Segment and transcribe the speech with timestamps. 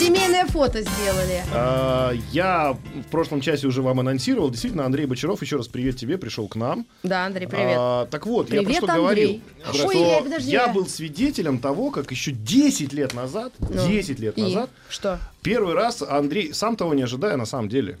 [0.00, 1.42] Семейное фото сделали.
[1.52, 2.74] А, Я
[3.06, 4.48] в прошлом часе уже вам анонсировал.
[4.50, 6.86] Действительно, Андрей Бочаров, еще раз привет тебе, пришел к нам.
[7.02, 7.76] Да, Андрей, привет.
[7.78, 9.42] А, так вот, я Привет, про что Андрей.
[9.66, 9.86] говорил.
[9.86, 14.38] Ой, что я я- был свидетелем того, как еще 10 лет назад, Ну, 10 лет
[14.38, 14.42] и?
[14.42, 15.18] назад, Что?
[15.42, 17.98] первый раз Андрей, сам того не ожидая на самом деле,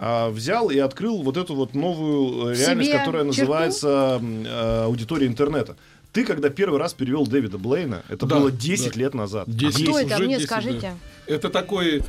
[0.00, 3.40] а, взял и открыл вот эту вот новую э, реальность, Себе которая черту?
[3.40, 5.76] называется м, э, аудитория интернета.
[6.12, 8.98] Ты, когда первый раз перевел Дэвида Блейна, это Да, было 10 да.
[8.98, 9.44] лет назад.
[9.48, 10.14] 10 Кто это?
[10.16, 10.80] уже Мне 10, скажите.
[11.26, 11.34] да.
[11.34, 12.02] Это такой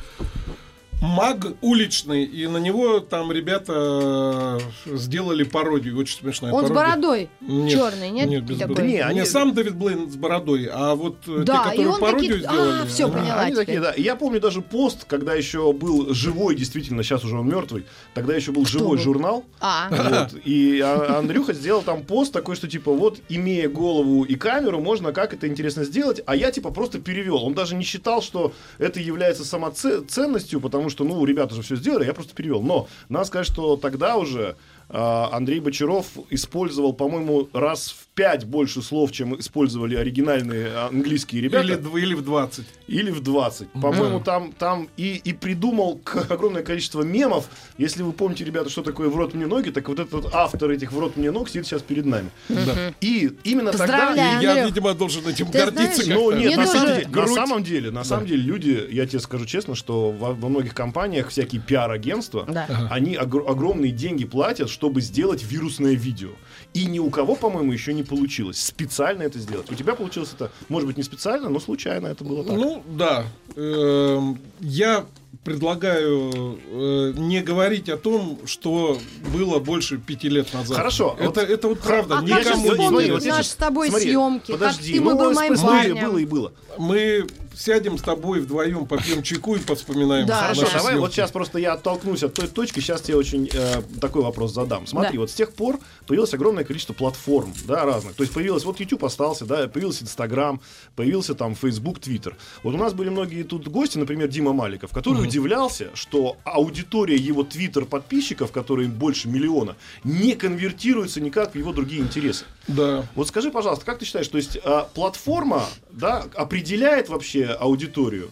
[1.00, 6.90] маг уличный, и на него там ребята э, сделали пародию, очень смешная Он с пародия.
[6.96, 8.28] бородой Нет, черный, нет?
[8.28, 8.74] Нет, без такой?
[8.76, 8.92] бороды.
[8.92, 11.88] Не, они- Не сам Дэвид Блейн с бородой, а вот э, Да, те, и которые
[11.88, 12.70] он пародию какие-то- сделали.
[12.70, 13.40] А, они- поняла.
[13.40, 13.66] Они теперь.
[13.66, 13.94] такие, да.
[13.96, 17.84] Я помню даже пост, когда еще был живой, действительно, сейчас уже он мертвый,
[18.14, 19.02] тогда еще был живой вы?
[19.02, 19.44] журнал.
[19.60, 24.34] А, Вот, и А- Андрюха сделал там пост такой, что типа вот, имея голову и
[24.36, 27.44] камеру, можно как это интересно сделать, а я типа просто перевел.
[27.44, 32.06] Он даже не считал, что это является самоценностью, потому что, ну, ребята же все сделали,
[32.06, 32.62] я просто перевел.
[32.62, 34.56] Но надо сказать, что тогда уже
[34.88, 41.66] а, Андрей Бочаров использовал, по-моему, раз в пять больше слов, чем использовали оригинальные английские ребята.
[41.66, 42.64] Или, или в 20.
[42.86, 43.68] Или в 20.
[43.72, 47.48] По-моему, там, там и, и придумал огромное количество мемов.
[47.76, 50.92] Если вы помните, ребята, что такое «В рот мне ноги», так вот этот автор этих
[50.92, 52.30] «В рот мне ног» сидит сейчас перед нами.
[52.48, 52.92] Да.
[53.00, 54.14] И именно тогда...
[54.14, 56.40] И я, видимо, должен этим ты гордиться знаешь, Ну, как-то.
[56.40, 59.44] нет, Мне на, самом деле, на самом деле, на самом деле, люди, я тебе скажу
[59.46, 62.88] честно, что во, во многих компаниях всякие пиар-агентства, Да.
[62.90, 66.30] они огр- огромные деньги платят, чтобы сделать вирусное видео.
[66.74, 69.70] И ни у кого, по-моему, еще не получилось специально это сделать.
[69.70, 72.56] У тебя получилось это, может быть, не специально, но случайно это было так.
[72.56, 73.24] Ну, да.
[73.56, 75.06] Эм, Я
[75.44, 78.98] предлагаю э, не говорить о том, что
[79.32, 80.76] было больше пяти лет назад.
[80.76, 82.18] Хорошо, Это, вот- это вот правда.
[82.18, 83.36] а как я же щас- никому не смотри, вспомнить интересно.
[83.36, 84.52] наши с тобой смотри, съемки?
[84.52, 86.06] подожди, как ты ну, был моим парнем?
[86.08, 86.52] было и было.
[86.78, 87.26] Мы
[87.56, 90.26] сядем с тобой вдвоем, попьем чайку и повспоминаем.
[90.26, 90.98] Да, Хорошо, давай съемки.
[91.00, 94.86] вот сейчас просто я оттолкнусь от той точки, сейчас тебе очень э, такой вопрос задам.
[94.86, 95.20] Смотри, Да.
[95.20, 98.14] вот с тех пор появилось огромное количество платформ, да, разных.
[98.14, 100.60] То есть появилось, вот YouTube остался, да, появился Instagram,
[100.96, 102.34] появился там Facebook, Twitter.
[102.62, 107.42] Вот у нас были многие тут гости, например, Дима Маликов, который удивлялся, что аудитория его
[107.42, 112.44] Twitter подписчиков, которые больше миллиона, не конвертируется никак в его другие интересы.
[112.66, 113.06] Да.
[113.14, 118.30] Вот скажи, пожалуйста, как ты считаешь, то есть а, платформа, да, определяет вообще аудиторию?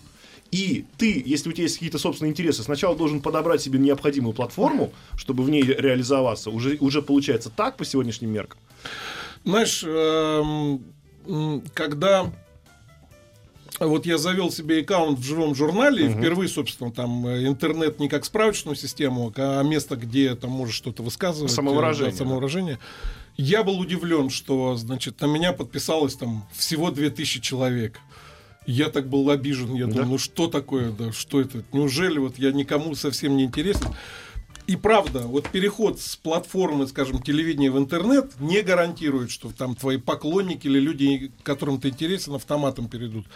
[0.50, 4.92] И ты, если у тебя есть какие-то собственные интересы, сначала должен подобрать себе необходимую платформу,
[5.16, 6.50] чтобы в ней ре- реализоваться.
[6.50, 8.58] Уже, уже получается так по сегодняшним меркам.
[9.44, 10.82] Знаешь, эм,
[11.72, 12.30] когда
[13.80, 18.08] вот я завел себе аккаунт в живом журнале, и впервые, собственно, там э, интернет не
[18.08, 21.50] как справочную систему, а место, где там можешь что-то высказывать.
[21.50, 22.78] э, Самовыражение, да, самовыражение.
[23.36, 27.98] Я был удивлен, что, значит, на меня подписалось там всего 2000 человек.
[28.66, 29.92] Я так был обижен, я Да?
[29.94, 31.64] думал, ну что такое, да, что это?
[31.72, 33.88] Неужели вот я никому совсем не интересен?
[34.68, 39.96] И правда, вот переход с платформы, скажем, телевидения в интернет не гарантирует, что там твои
[39.96, 43.26] поклонники или люди, которым ты интересен, автоматом перейдут.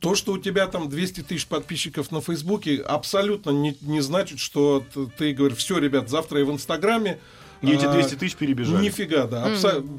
[0.00, 4.82] То, что у тебя там 200 тысяч подписчиков на Фейсбуке, абсолютно не, не значит, что
[4.92, 7.20] т- ты говоришь, все, ребят, завтра я в Инстаграме.
[7.70, 8.82] И эти а, 200 тысяч перебежали.
[8.82, 9.50] Нифига, да.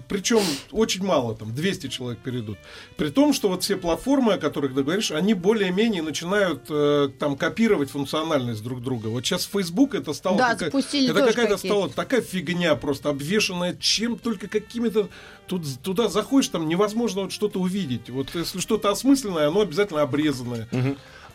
[0.08, 2.58] Причем очень мало, там 200 человек перейдут.
[2.98, 7.36] При том, что вот все платформы, о которых ты говоришь, они более-менее начинают э, там
[7.36, 9.08] копировать функциональность друг друга.
[9.08, 10.38] Вот сейчас Facebook это стало...
[10.38, 11.58] Да, какая- запустили это какая-то какие-то.
[11.58, 15.09] стала такая фигня просто, обвешенная чем только какими-то...
[15.48, 18.09] Тут, туда заходишь, там невозможно вот что-то увидеть.
[18.09, 20.68] Вот если что-то осмысленное, оно обязательно обрезанное.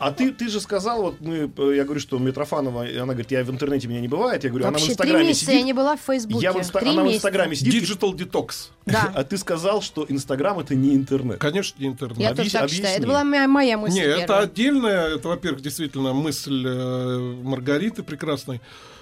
[0.01, 3.29] А ты, ты же сказал, вот мы, э, я говорю, что Митрофанова, и она говорит,
[3.31, 4.43] я в интернете меня не бывает.
[4.43, 5.59] Я говорю, она в Вообще, Инстаграме месяца сидит.
[5.59, 6.43] я не была в Фейсбуке.
[6.43, 7.27] Я в инста- она в месяца.
[7.27, 7.83] Инстаграме сидит.
[7.83, 8.69] Digital Detox.
[8.87, 9.11] Да.
[9.15, 11.37] А ты сказал, что Инстаграм это не интернет.
[11.39, 12.17] Конечно, не интернет.
[12.17, 12.95] Я тоже Объяс- так считаю.
[12.95, 13.05] Это объясни.
[13.07, 13.95] была моя, моя мысль.
[13.95, 18.59] Не, это отдельная, это, во-первых, действительно мысль э, Маргариты прекрасной.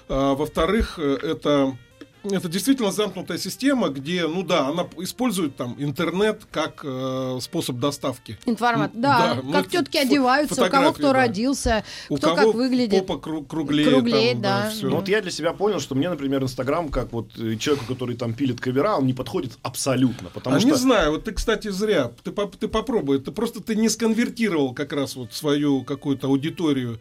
[0.08, 1.76] А, во-вторых, э, это
[2.24, 8.38] это действительно замкнутая система, где, ну да, она использует там интернет как э, способ доставки.
[8.46, 8.92] Информат.
[8.94, 11.12] Ну, Да, да, ну, как это тетки одеваются, у кого кто да.
[11.12, 13.06] родился, У кто кого как выглядит.
[13.06, 13.88] попа кру- круглее.
[13.88, 14.70] Круглее, там, да.
[14.70, 14.88] всё.
[14.90, 18.16] Ну, вот я для себя понял, что мне, например, Инстаграм, как вот э, человеку, который
[18.16, 20.28] там пилит кавера, он не подходит абсолютно.
[20.30, 22.10] Потому а что не знаю, вот ты, кстати, зря.
[22.22, 23.20] Ты, поп- ты попробуй.
[23.20, 26.98] Ты просто ты не сконвертировал как раз вот свою какую-то аудиторию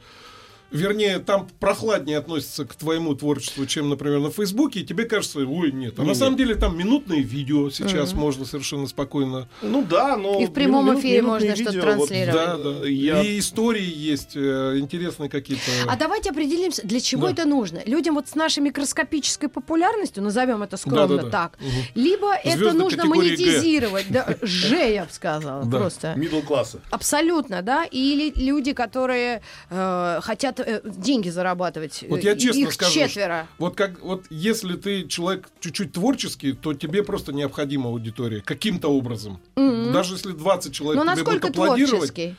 [0.72, 5.72] вернее, там прохладнее относятся к твоему творчеству, чем, например, на Фейсбуке, и тебе кажется, ой,
[5.72, 5.96] нет.
[5.98, 6.18] А Не, на нет.
[6.18, 9.48] самом деле там минутные видео сейчас можно совершенно спокойно.
[9.62, 10.40] Ну да, но...
[10.40, 12.34] И в прямом мину- эфире можно что-то видео, вот, транслировать.
[12.34, 12.88] Да, да.
[12.88, 15.64] Я- И истории есть э, интересные какие-то.
[15.88, 17.34] А давайте определимся, для чего Да.
[17.34, 17.82] это нужно.
[17.86, 21.30] Людям вот с нашей микроскопической популярностью, назовем это скромно Да-да-да.
[21.30, 21.70] так, Мгм.
[21.96, 23.44] либо это Звезды нужно категории Г.
[23.46, 24.06] монетизировать.
[24.10, 25.78] Да, Ж, я бы сказала, Да.
[25.78, 26.14] просто.
[26.18, 26.80] Middle класса.
[26.92, 27.86] Абсолютно, да.
[27.86, 32.04] Или люди, которые э, хотят э, деньги зарабатывать.
[32.10, 33.48] Вот я Э, честно Их скажу, четверо.
[33.58, 39.40] Вот как вот если ты человек чуть-чуть творческий, то тебе просто необходима аудитория каким-то образом.
[39.56, 42.36] Даже если 20 человек Но тебе насколько будут аплодировать, творческий?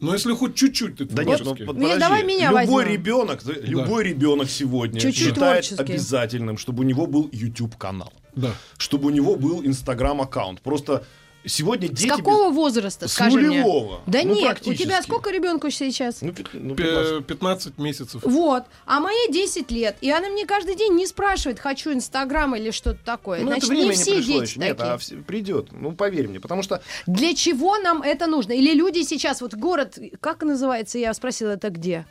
[0.00, 1.98] но если хоть чуть-чуть ты Да нет, ну под- Ну, подожди.
[2.00, 2.92] давай меня любой возьмем.
[2.92, 5.92] ребенок, да, любой ребенок сегодня Чуть-чуть считает творческий.
[5.94, 8.50] обязательным, чтобы у него был YouTube канал, да.
[8.76, 10.60] чтобы у него был Инстаграм аккаунт.
[10.60, 11.04] Просто
[11.46, 13.48] сегодня С дети какого возраста, С скажи мне?
[13.62, 14.00] нулевого.
[14.06, 16.20] Да Ну, нет, у тебя сколько ребенку сейчас?
[16.20, 17.26] ну, пят- ну, Пе- 15.
[17.26, 18.22] 15 месяцев.
[18.24, 18.64] Вот.
[18.86, 19.96] А моей 10 лет.
[20.00, 23.40] И она мне каждый день не спрашивает, хочу Инстаграм или что-то такое.
[23.40, 24.60] Ну, Значит, это время не все пришло дети еще.
[24.60, 24.92] Нет, такие.
[24.92, 25.68] а все- придет.
[25.72, 26.40] Ну, поверь мне.
[26.40, 28.52] Потому что Для чего нам это нужно?
[28.52, 32.06] Или люди сейчас, вот город, как называется, я спросила, это где?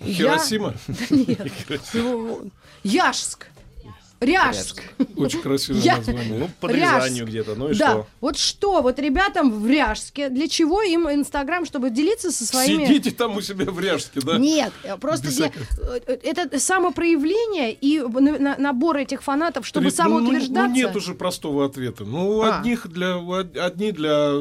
[0.00, 0.74] Я- Хиросима.
[1.10, 1.52] Нет.
[1.94, 2.50] Ну,
[2.84, 3.46] Яшск.
[4.20, 4.82] Ряжск.
[5.16, 6.38] Очень красивое Я- название.
[6.40, 6.66] ну, по.
[6.66, 7.54] Рязанью где-то.
[7.54, 8.06] Ну и да, что?
[8.20, 12.84] вот что, вот ребятам в Ряжске, для чего им Инстаграм, чтобы делиться со своими...
[12.86, 14.36] Сидите там у себя в Ряжске, да?
[14.38, 15.46] Нет, э, просто для,
[16.06, 20.68] э, это самопроявление и на- на- набор этих фанатов, чтобы Трид- ну, ну, самоутверждаться.
[20.68, 22.04] Ну, нет уже простого ответа.
[22.04, 22.58] Ну, у А.
[22.58, 23.16] одних для,
[23.64, 24.32] одни для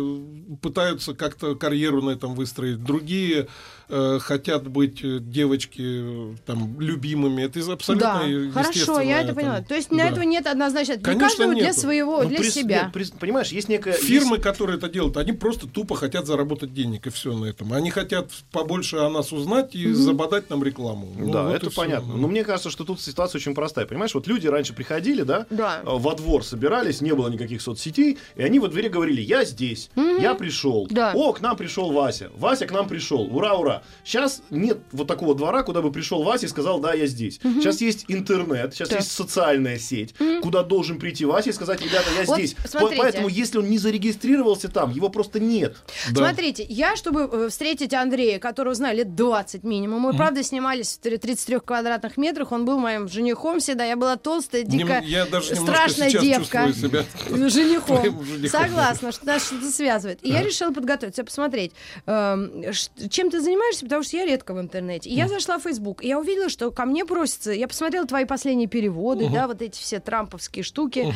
[0.62, 3.48] пытаются как-то карьеру на этом выстроить, другие
[3.90, 7.42] э, хотят быть э, девочки э, там любимыми.
[7.44, 8.22] Это из- абсолютно
[8.52, 9.36] да, хорошо, я это там.
[9.36, 9.62] поняла.
[9.62, 10.10] То есть на Да.
[10.10, 10.98] этого нет однозначно.
[10.98, 11.80] Для каждого для нету.
[11.80, 12.84] своего, Ну, для прис- себя.
[12.84, 13.94] нет, прис- понимаешь, есть некая...
[13.94, 17.72] Фирмы, есть- которые это делают, они просто тупо хотят заработать денег, и все на этом.
[17.74, 21.14] Они хотят побольше о нас узнать и забодать нам рекламу.
[21.18, 22.16] Ну, да, вот это понятно.
[22.16, 23.86] Но мне кажется, что тут ситуация очень простая.
[23.86, 25.82] Понимаешь, вот люди раньше приходили, да, Да.
[25.84, 29.90] э, во двор собирались, не было никаких соцсетей, и они во дворе говорили, я здесь,
[29.96, 30.88] я пришел.
[30.90, 31.12] Да.
[31.16, 32.30] О, к нам пришел Вася.
[32.36, 33.22] Вася к нам пришел.
[33.36, 33.84] Ура, ура.
[34.04, 37.40] Сейчас нет вот такого двора, куда бы пришел Вася и сказал, да, я здесь.
[37.42, 39.00] Сейчас есть интернет, сейчас Так.
[39.00, 42.54] есть социальная сеть, куда должен прийти Вася и сказать, ребята, я Вот здесь.
[42.54, 43.02] По- смотрите.
[43.02, 45.76] Поэтому, если он не зарегистрировался там, его просто нет.
[46.12, 46.28] Да.
[46.28, 51.06] Смотрите, я, чтобы э, встретить Андрея, которого знаю лет 20 минимум, мы, правда, снимались в
[51.06, 55.26] тр- 33 квадратных метрах, он был моим женихом всегда, я была толстая, Нем- дико я
[55.26, 56.72] даже страшная девка.
[56.74, 58.04] себя Женихом.
[58.26, 58.50] женихом.
[58.50, 60.20] Согласна, что нас что-то связывает.
[60.28, 61.72] И я решила подготовиться, посмотреть,
[62.06, 65.10] ш- чем ты занимаешься, потому что я редко в интернете.
[65.10, 68.26] И я зашла в Facebook, и я увидела, что ко мне просятся, я посмотрела твои
[68.26, 71.14] последние переводы, да, вот эти все трамповские штуки.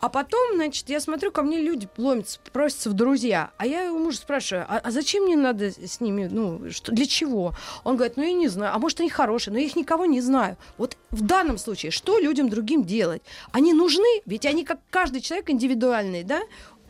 [0.00, 3.50] А потом, значит, я смотрю, ко мне люди ломятся, просятся в друзья.
[3.56, 7.06] А я у мужа спрашиваю, а, а зачем мне надо с ними, ну, что, для
[7.06, 7.52] чего?
[7.84, 10.20] Он говорит, ну, я не знаю, а может, они хорошие, но я их никого не
[10.20, 10.56] знаю.
[10.78, 13.22] Вот в данном случае, что людям другим делать?
[13.52, 16.42] Они нужны, ведь они, как каждый человек, индивидуальный, да?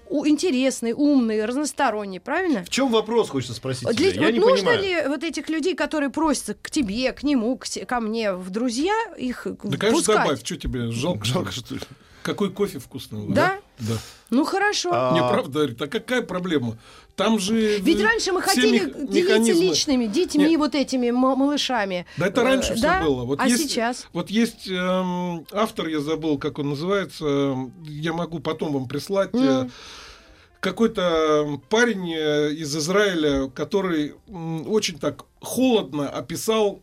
[0.08, 2.64] У- интересный, умный, разносторонний, правильно?
[2.64, 4.20] В чем вопрос, хочется спросить Для- тебя?
[4.22, 4.82] Я вот не нужно понимаю.
[4.82, 8.94] ли вот этих людей, которые просятся к тебе, к нему, к ко мне в друзья,
[9.16, 10.16] их Да, конечно, пускать?
[10.24, 11.24] добавь, что тебе жалко?
[11.24, 11.76] Жалко, что...
[12.22, 13.58] Какой кофе вас, Да?
[13.80, 13.94] Да.
[14.30, 14.90] Ну хорошо.
[14.94, 16.78] А, Не, правда, говорит, а какая проблема?
[17.16, 17.78] Там же...
[17.78, 20.58] Ведь э, раньше мы хотели мех- делиться механизмы- личными детьми Нет.
[20.58, 22.06] вот этими малышами.
[22.16, 23.02] Да это раньше Э, все да?
[23.02, 23.24] было.
[23.24, 24.06] Вот а есть, сейчас?
[24.12, 29.30] Вот есть эм, автор, я забыл, как он называется, эм, я могу потом вам прислать.
[29.32, 29.70] э, Мгм.
[30.60, 34.14] Какой-то парень э, из Израиля, который
[34.66, 36.80] очень так холодно описал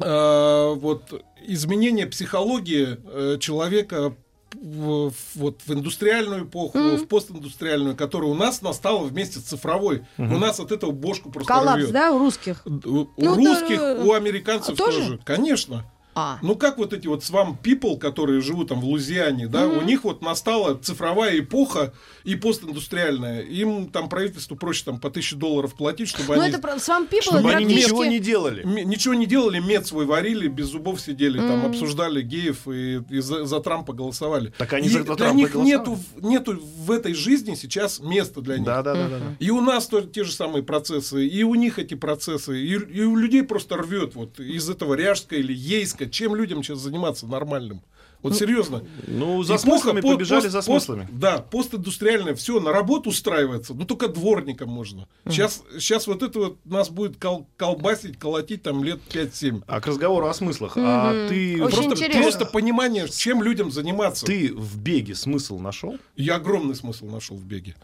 [0.00, 4.14] э, вот изменение психологии э, человека
[4.62, 6.96] в, вот в индустриальную эпоху, Мгм.
[6.98, 10.04] в постиндустриальную, которая у нас настала вместе с цифровой.
[10.18, 11.92] У нас от этого бошку просто Коллапс, рвет.
[11.92, 12.62] да, у русских?
[12.64, 14.98] У Ну, русских, да, у американцев тоже?
[15.00, 15.20] тоже?
[15.24, 15.84] Конечно.
[16.14, 16.38] А.
[16.42, 20.04] Ну как вот эти вот swamp people, которые живут там в Лузиане, да, у них
[20.04, 23.40] вот настала цифровая эпоха и постиндустриальная.
[23.42, 27.22] Им там правительству проще там по тысяче долларов платить, чтобы Ну они это Swamp People
[27.22, 27.84] Чтобы они практически...
[27.84, 28.62] ничего не делали.
[28.62, 31.66] м- ничего не делали, мед свой варили, без зубов сидели, там Мгм.
[31.70, 34.52] обсуждали геев и, и за, за Трампа голосовали.
[34.58, 35.70] Так они И за для Трампа них голосовали?
[35.78, 38.66] нету, нету в этой жизни сейчас места для них.
[38.66, 39.18] Да, да, да, да.
[39.18, 39.36] да.
[39.38, 43.02] И у нас тоже те же самые процессы, и у них эти процессы, и, и
[43.02, 46.01] у людей просто рвет вот из этого ряжска или ейска.
[46.10, 47.82] Чем людям сейчас заниматься нормальным?
[48.22, 48.84] Вот серьезно.
[49.08, 51.08] Ну, за Эпоха смыслами по- побежали пост- за пост- смыслами.
[51.10, 55.08] да, постиндустриальное, все, на работу устраивается, ну только дворником можно.
[55.28, 59.64] Сейчас, сейчас вот это вот нас будет кол- колбасить, колотить там лет 5-7.
[59.66, 60.74] А к разговору о смыслах.
[60.76, 61.28] А Мгм.
[61.30, 62.22] ты, Очень Просто, интересно.
[62.22, 64.24] просто понимание, чем людям заниматься.
[64.24, 65.96] ты в беге смысл нашел?
[66.14, 67.74] Я огромный смысл нашел в беге.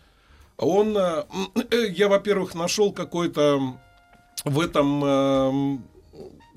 [0.57, 1.25] Он, э,
[1.73, 3.77] э, я, во-первых, нашел какой-то
[4.45, 5.79] в этом э,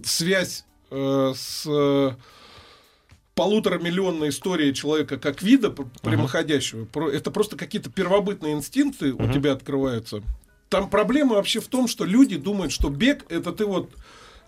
[0.03, 2.12] связь э, с э,
[3.36, 6.86] полуторамиллионной историей человека как вида пр- прямоходящего.
[6.86, 10.21] Про- Это просто какие-то первобытные инстинкты у тебя открываются.
[10.69, 13.89] Там проблема вообще в том, что люди думают, что бег это ты вот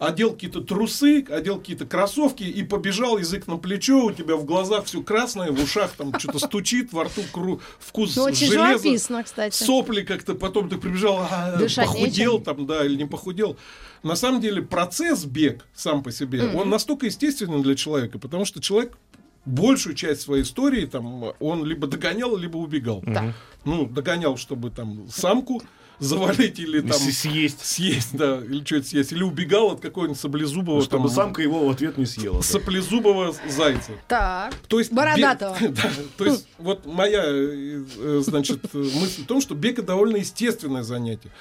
[0.05, 4.85] одел какие-то трусы, одел какие-то кроссовки и побежал язык на плечо, у тебя в глазах
[4.85, 9.23] все красное, в ушах там что-то стучит, во рту кру- вкус Ну, очень железа живописно,
[9.23, 9.63] кстати.
[9.63, 12.43] сопли как-то, потом ты прибежал, а, Дышать похудел нечем.
[12.43, 13.57] там, да, или не похудел.
[14.03, 18.61] На самом деле процесс бег сам по себе, он настолько естественен для человека, потому что
[18.61, 18.97] человек
[19.45, 23.01] большую часть своей истории там он либо догонял, либо убегал.
[23.05, 23.33] Да.
[23.65, 25.61] Ну, догонял, чтобы там самку
[25.99, 27.65] завалить или там съесть.
[27.65, 31.69] съесть, да, или что-то съесть, или убегал от какого-нибудь саблезубого Чтобы там, самка его в
[31.69, 32.37] ответ не съела.
[32.37, 32.43] да.
[32.43, 33.91] саплезубого зайца.
[34.07, 34.53] Так.
[34.67, 35.55] То есть Бородатого.
[35.55, 39.87] бег- да, то есть вот моя, э, э, значит, мысль в том, что бег это
[39.87, 41.31] довольно естественное занятие.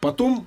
[0.00, 0.46] Потом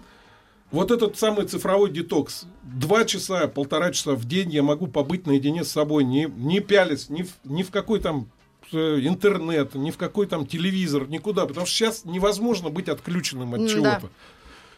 [0.72, 2.46] вот этот самый цифровой детокс.
[2.64, 7.10] Два часа, полтора часа в день я могу побыть наедине с собой, не, не пялись,
[7.10, 8.28] ни в, ни в какой там
[8.74, 11.46] интернет, ни в какой там телевизор, никуда.
[11.46, 14.00] Потому что сейчас невозможно быть отключенным от М, чего-то.
[14.02, 14.08] да.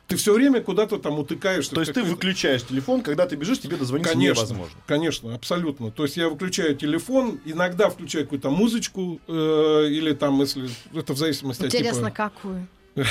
[0.08, 1.75] Ты все время куда-то там утыкаешься.
[1.75, 4.75] То есть ты выключаешь телефон, когда ты бежишь, тебе дозвониться Конечно, невозможно.
[4.88, 5.91] конечно, абсолютно.
[5.91, 11.17] То есть я выключаю телефон, иногда включаю какую-то музычку, э, или там, если это в
[11.17, 12.31] зависимости Интересно, от типа...
[12.34, 12.67] какую?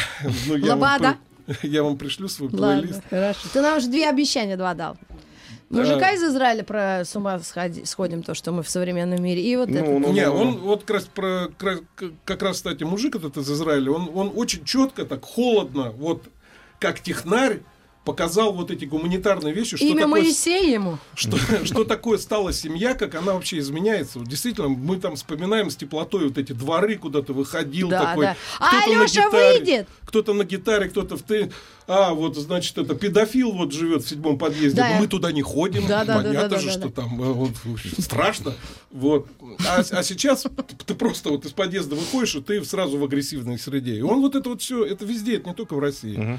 [0.49, 1.13] ну, я вам Лобода?
[1.13, 1.29] при-
[1.63, 2.95] Я вам пришлю свой плейлист.
[2.95, 3.49] Ладно, хорошо.
[3.53, 4.99] Ты нам уже две обещания два дал.
[5.71, 9.43] Мужика из Израиля про с ума сходи- сходим, то, что мы в современном мире.
[9.43, 9.91] И вот Ну, это.
[9.91, 10.59] ну, Не, ну, он ну.
[10.61, 11.49] вот как раз про
[12.25, 16.25] как раз, кстати, мужик этот из Израиля, он, он очень четко, так холодно, вот
[16.81, 17.61] как технарь
[18.09, 20.99] показал вот эти гуманитарные вещи, что Имя такое Моисея ему.
[21.15, 21.37] что,
[21.67, 24.19] что такое стала семья, как она вообще изменяется.
[24.21, 28.25] Действительно, мы там вспоминаем с теплотой вот эти дворы, куда ты выходил Да, такой.
[28.25, 28.37] да.
[28.59, 29.89] А кто-то на Алёша гитаре, выйдет!
[30.07, 31.53] Кто-то на гитаре, кто-то в ты.
[31.87, 34.77] А, вот, значит, это педофил вот живет в седьмом подъезде.
[34.77, 34.97] Да.
[34.99, 35.87] Мы туда не ходим.
[35.87, 37.03] Да, да, Понятно да, да, же, да, что да.
[37.03, 37.51] там э, вот,
[37.99, 38.55] страшно.
[38.91, 39.27] Вот.
[39.67, 40.47] А, а сейчас
[40.87, 43.97] ты просто вот из подъезда выходишь, и ты сразу в агрессивной среде.
[43.97, 46.39] И он вот это вот все, это везде, это не только в России.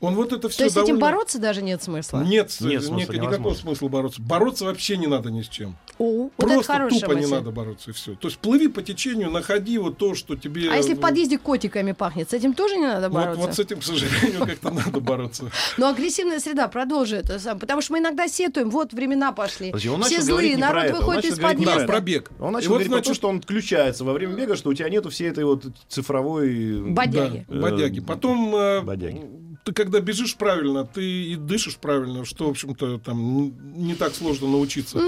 [0.00, 2.22] Он вот это все То есть с этим бороться даже нет смысла?
[2.22, 4.20] нет, Нет э, смысла, ни- никакого смысла бороться.
[4.22, 5.76] Бороться вообще не надо ни с чем.
[5.98, 7.34] О, вот это Просто хорошая тупо не мысль.
[7.34, 8.14] надо бороться, и все.
[8.14, 10.70] То есть плыви по течению, находи вот то, что тебе...
[10.70, 13.46] А если в подъезде котиками пахнет, с этим тоже не надо вот, бороться?
[13.46, 15.50] вот с этим, к сожалению, как-то надо бороться.
[15.76, 17.58] Но агрессивная среда, продолжи это сам.
[17.58, 19.72] Потому что мы иногда сетуем, вот времена пошли.
[19.72, 21.86] Все злые, не народ выходит из не подъезда.
[21.86, 22.30] про бег.
[22.40, 24.74] Он начал вот, говорить про то, значит, что он отключается во время бега, что у
[24.74, 26.82] тебя нету всей этой вот цифровой...
[26.82, 27.46] Бодяги.
[27.48, 28.00] Да, бодяги.
[28.00, 29.22] Потом, э, бодяги.
[29.64, 31.02] Ты когда бежишь правильно, ты
[31.32, 34.98] и дышишь правильно, что, в общем-то, там не так сложно научиться.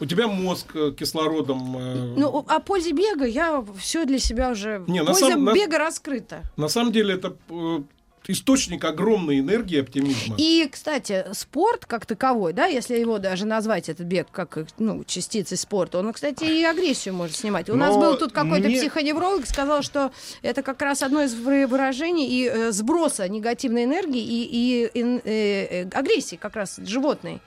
[0.00, 1.76] У тебя мозг э, кислородом...
[1.76, 4.84] э, Ну, о пользе бега я все для себя уже...
[4.86, 6.42] Не, на Польза на- бега раскрыта.
[6.56, 7.80] На самом деле это э,
[8.28, 10.36] источник огромной энергии и оптимизма.
[10.38, 15.56] И, кстати, спорт как таковой, да, если его даже назвать, этот бег, как ну, частицей
[15.56, 17.70] спорта, он, кстати, и агрессию может снимать.
[17.70, 21.34] У нас Но был тут какой-то мне- психоневролог, сказал, что это как раз одно из
[21.34, 24.48] вы- выражений и э, сброса негативной энергии и,
[24.94, 27.40] и, ин- э, э, агрессии как раз животной.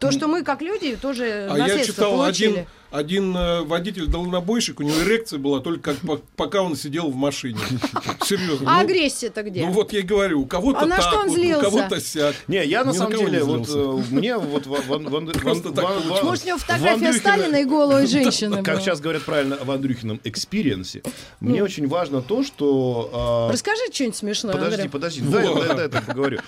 [0.00, 2.48] То, что мы, как люди, тоже А я читал получили.
[2.50, 7.14] один, один э, водитель-дальнобойщик, у него эрекция была только как по- пока он сидел в
[7.14, 7.58] машине.
[8.24, 8.70] Серьезно.
[8.70, 9.66] А ну, агрессия-то где?
[9.66, 11.68] Ну вот я и говорю, у кого-то А на так, что он вот, злился?
[11.68, 12.34] у кого-то сяк.
[12.48, 15.26] Не, я на Ни на самом не деле, вот э, мне вот Ван- Ван- Ван-
[15.32, 16.22] Просто Ван- так.
[16.24, 21.02] Может, у него фотография Сталина и голой женщины Как сейчас говорят правильно, в Андрюхином экспириенсе.
[21.40, 23.10] Мне очень важно то, что...
[23.12, 26.40] а, Расскажи что-нибудь смешное, Подожди, подожди, дай, я поговорю.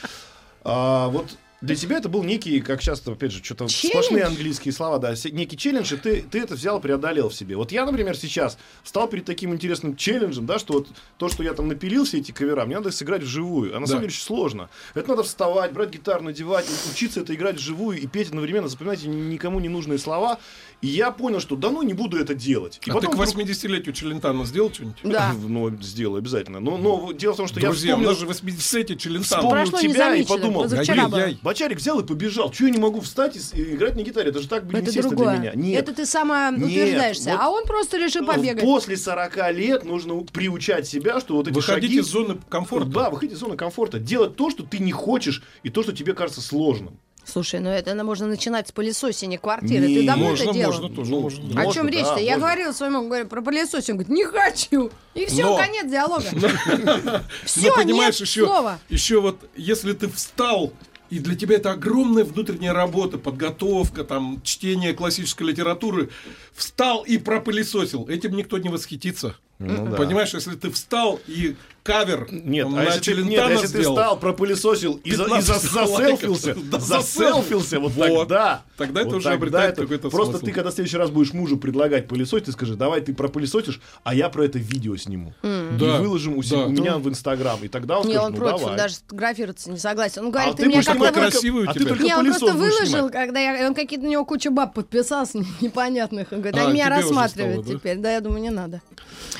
[0.64, 1.26] А, вот
[1.62, 5.56] для тебя это был некий, как часто, опять же, что-то сплошные английские слова, да, некий
[5.56, 7.56] челлендж, и ты, ты это взял, преодолел в себе.
[7.56, 10.88] Вот я, например, сейчас стал перед таким интересным челленджем, да, что вот
[11.18, 13.74] то, что я там напилил все эти кавера, мне надо сыграть вживую.
[13.76, 13.92] А на Да.
[13.92, 14.68] самом деле очень сложно.
[14.94, 19.60] Это надо вставать, брать гитару, надевать, учиться это играть вживую и петь одновременно, запоминать никому
[19.60, 20.38] не нужные слова.
[20.80, 22.80] И я понял, что да ну не буду это делать.
[22.84, 24.96] И А ты к вдруг- 80-летию Челентана сделал что-нибудь?
[25.04, 25.32] Да.
[25.52, 26.60] Ну, сделаю обязательно.
[26.60, 28.10] Но, но дело в том, что Друзья, я у вспомнил...
[28.10, 29.42] нас же 80-летие Челентана.
[29.42, 31.08] Вспомнил тебя и подумал, позавчера.
[31.52, 32.50] Бочарик взял и побежал.
[32.50, 34.30] Чего я не могу встать и, играть на гитаре?
[34.30, 35.36] Это же так бы Это естественно другое.
[35.36, 35.52] для меня.
[35.54, 35.82] Нет.
[35.82, 37.30] Это ты сама Нет, утверждаешься.
[37.32, 38.62] вот а он просто решил побегать.
[38.64, 42.00] После 40 лет нужно приучать себя, что вот эти Выходить шаги...
[42.00, 42.88] из зоны комфорта.
[42.88, 43.98] Да, выходить из зоны комфорта.
[43.98, 46.98] Делать то, что ты не хочешь, и то, что тебе кажется сложным.
[47.24, 49.86] Слушай, ну это на- можно начинать с пылесосения квартиры.
[49.86, 50.72] Не, ты давно Можно, это делал?
[50.72, 51.10] можно тоже.
[51.10, 51.44] Ну, можно.
[51.50, 52.16] О можно, чем да, речь-то?
[52.18, 52.38] Я можно.
[52.46, 54.90] говорила своему говорю, про пылесос, он говорит, не хочу.
[55.14, 56.24] И все, Но- конец диалога.
[57.44, 60.72] Все, понимаешь, нет еще, еще вот, если ты встал,
[61.12, 66.08] и для тебя это огромная внутренняя работа, подготовка, там, чтение классической литературы,
[66.54, 69.36] встал и пропылесосил, этим никто не восхитится.
[69.58, 69.96] Ну да.
[69.96, 73.80] Понимаешь, если ты встал и кавер Нет, на а если, Челентано нет, а если ты
[73.82, 76.56] встал, пропылесосил и, за, и за- 15 заселфился.
[76.70, 78.28] Да, заселфился, вот, Вот.
[78.28, 78.62] тогда.
[78.76, 80.44] Тогда это вот уже тогда обретает это- какой-то Просто смысл.
[80.46, 84.14] ты, когда в следующий раз будешь мужу предлагать пылесосить, ты скажи, давай ты пропылесосишь, а
[84.14, 85.34] я про это видео сниму.
[85.42, 86.66] И Да, выложим у, се- да.
[86.66, 87.58] у меня в Инстаграм.
[87.62, 88.70] И тогда он Не, скажет, он ну против, давай.
[88.72, 90.22] он даже сфотографироваться не согласен.
[90.22, 91.30] Он А говорит, ты, ты меня как-то у а
[91.72, 91.88] ты тебя.
[91.88, 96.28] только Не, он просто выложил, когда я, он какие-то на него куча баб подписался непонятных.
[96.32, 97.98] Он говорит, А, они меня тебе уже рассматривают теперь.
[97.98, 98.80] Да, я думаю, не надо.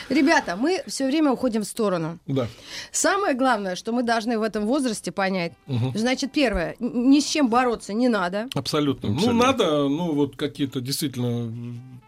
[0.08, 2.18] Ребята, мы все время уходим в сторону.
[2.32, 2.48] Да.
[2.90, 5.52] Самое главное, что мы должны в этом возрасте понять.
[5.94, 8.48] Значит, первое, ни с чем бороться не надо.
[8.54, 9.10] Абсолютно.
[9.10, 9.46] Ну, Абсолютно.
[9.46, 11.52] надо, ну, вот какие-то действительно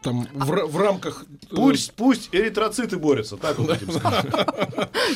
[0.05, 1.25] там в, в рамках...
[1.51, 3.71] э, Пусть, пусть эритроциты борются, так вот.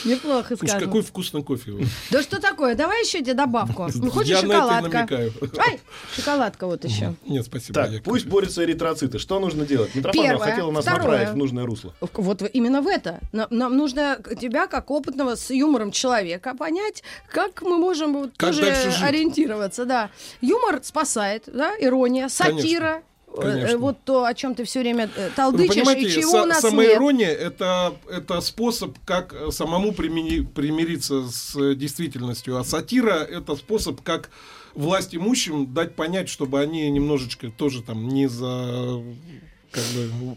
[0.05, 0.81] Неплохо сказано.
[0.81, 1.73] какой вкусный кофе.
[2.11, 2.75] Да что такое?
[2.75, 3.87] Давай еще тебе добавку.
[3.99, 4.99] Ну, хочешь Я на это и шоколадка?
[4.99, 5.33] намекаю.
[5.59, 5.81] Ай,
[6.15, 7.15] шоколадка вот еще.
[7.27, 7.75] Нет, спасибо.
[7.75, 9.19] Так, пусть борются эритроциты.
[9.19, 9.95] Что нужно делать?
[9.95, 11.95] Митрофанова хотела нас направить в нужное русло.
[12.15, 13.21] Вот именно в это.
[13.33, 18.63] Нам, нужно тебя, как опытного с юмором человека, понять, как мы можем тоже
[19.03, 19.85] ориентироваться.
[19.85, 20.11] Да.
[20.41, 23.03] Юмор спасает, да, ирония, сатира.
[23.41, 23.67] Конечно.
[23.69, 26.43] э, Вот то, о чем ты все время э, Вы толдычишь, понимаете, и чего са-
[26.43, 26.71] у нас нет.
[26.73, 34.01] самоирония это, это способ, как э, самому примени- примириться с действительностью, а сатира это способ,
[34.03, 34.31] как
[34.75, 39.03] власть имущим дать понять, чтобы они немножечко тоже там не за
[39.71, 40.37] как бы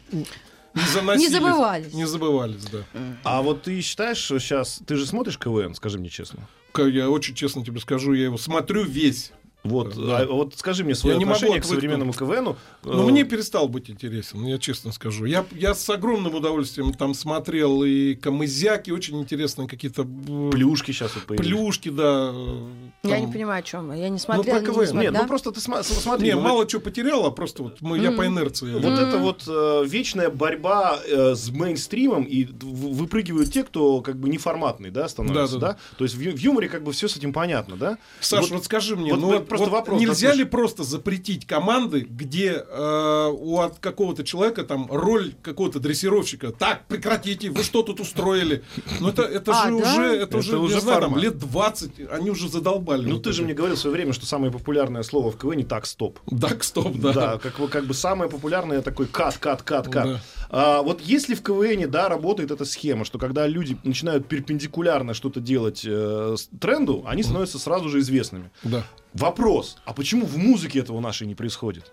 [0.73, 1.93] не заносились, Не забывались.
[1.93, 2.83] не забывались, да.
[3.23, 4.81] А вот ты считаешь, что сейчас...
[4.87, 6.47] Ты же смотришь КВН, скажи мне честно?
[6.77, 9.31] Я очень честно тебе скажу, я его смотрю весь.
[9.63, 10.17] Вот, Да.
[10.21, 11.81] а вот скажи мне свое Я не могу отношение к отвыкнуть.
[11.83, 12.57] современному КВНу.
[12.83, 15.25] Но Э, мне перестал быть интересен, я честно скажу.
[15.25, 21.13] Я, я с огромным удовольствием там смотрел и камызяки, очень интересные какие-то э, Плюшки сейчас
[21.13, 21.47] вот появились.
[21.51, 22.31] плюшки, да.
[22.33, 22.69] э,
[23.03, 23.25] Я там.
[23.27, 23.93] не понимаю, о чем.
[23.93, 24.55] Я не смотрела.
[24.57, 24.87] про не КВН.
[24.87, 25.21] смотрю, Нет, да?
[25.21, 26.27] ну просто ты сма- с- смотри.
[26.29, 28.73] Не, ну, мало чего потеряла, просто вот мы, я по инерции.
[28.73, 34.29] Вот это вот э, вечная борьба э, с мейнстримом, и выпрыгивают те, кто как бы
[34.29, 35.67] неформатный, да, становится, да?
[35.67, 37.97] Да, да, То есть в, в юморе как бы все с этим понятно, да?
[38.19, 40.37] Саш, Вот- вот, скажи мне, вот ну вот вот, просто вот вопрос нельзя такой.
[40.39, 46.51] ли просто запретить команды, где э, у от какого-то человека там роль какого-то дрессировщика?
[46.51, 48.63] Так, прекратите, вы что тут устроили?
[48.99, 49.91] Ну это, это А, же да?
[49.93, 53.07] уже, это, Это уже, уже не знаю, там, лет 20, они уже задолбали.
[53.07, 53.45] Ну вот ты же это.
[53.45, 56.19] мне говорил в свое время, что самое популярное слово в КВН так стоп.
[56.27, 57.13] Да, стоп, да.
[57.13, 60.05] Да, как, бы- как бы самое популярное такой кат, кат, кат, кат.
[60.05, 60.21] Да.
[60.49, 65.39] А, вот если в КВН, да, работает эта схема, что когда люди начинают перпендикулярно что-то
[65.39, 68.49] делать э, с- тренду, они становятся сразу же известными.
[68.63, 68.83] Да.
[69.13, 71.91] Вопрос, а почему в музыке этого нашей не происходит?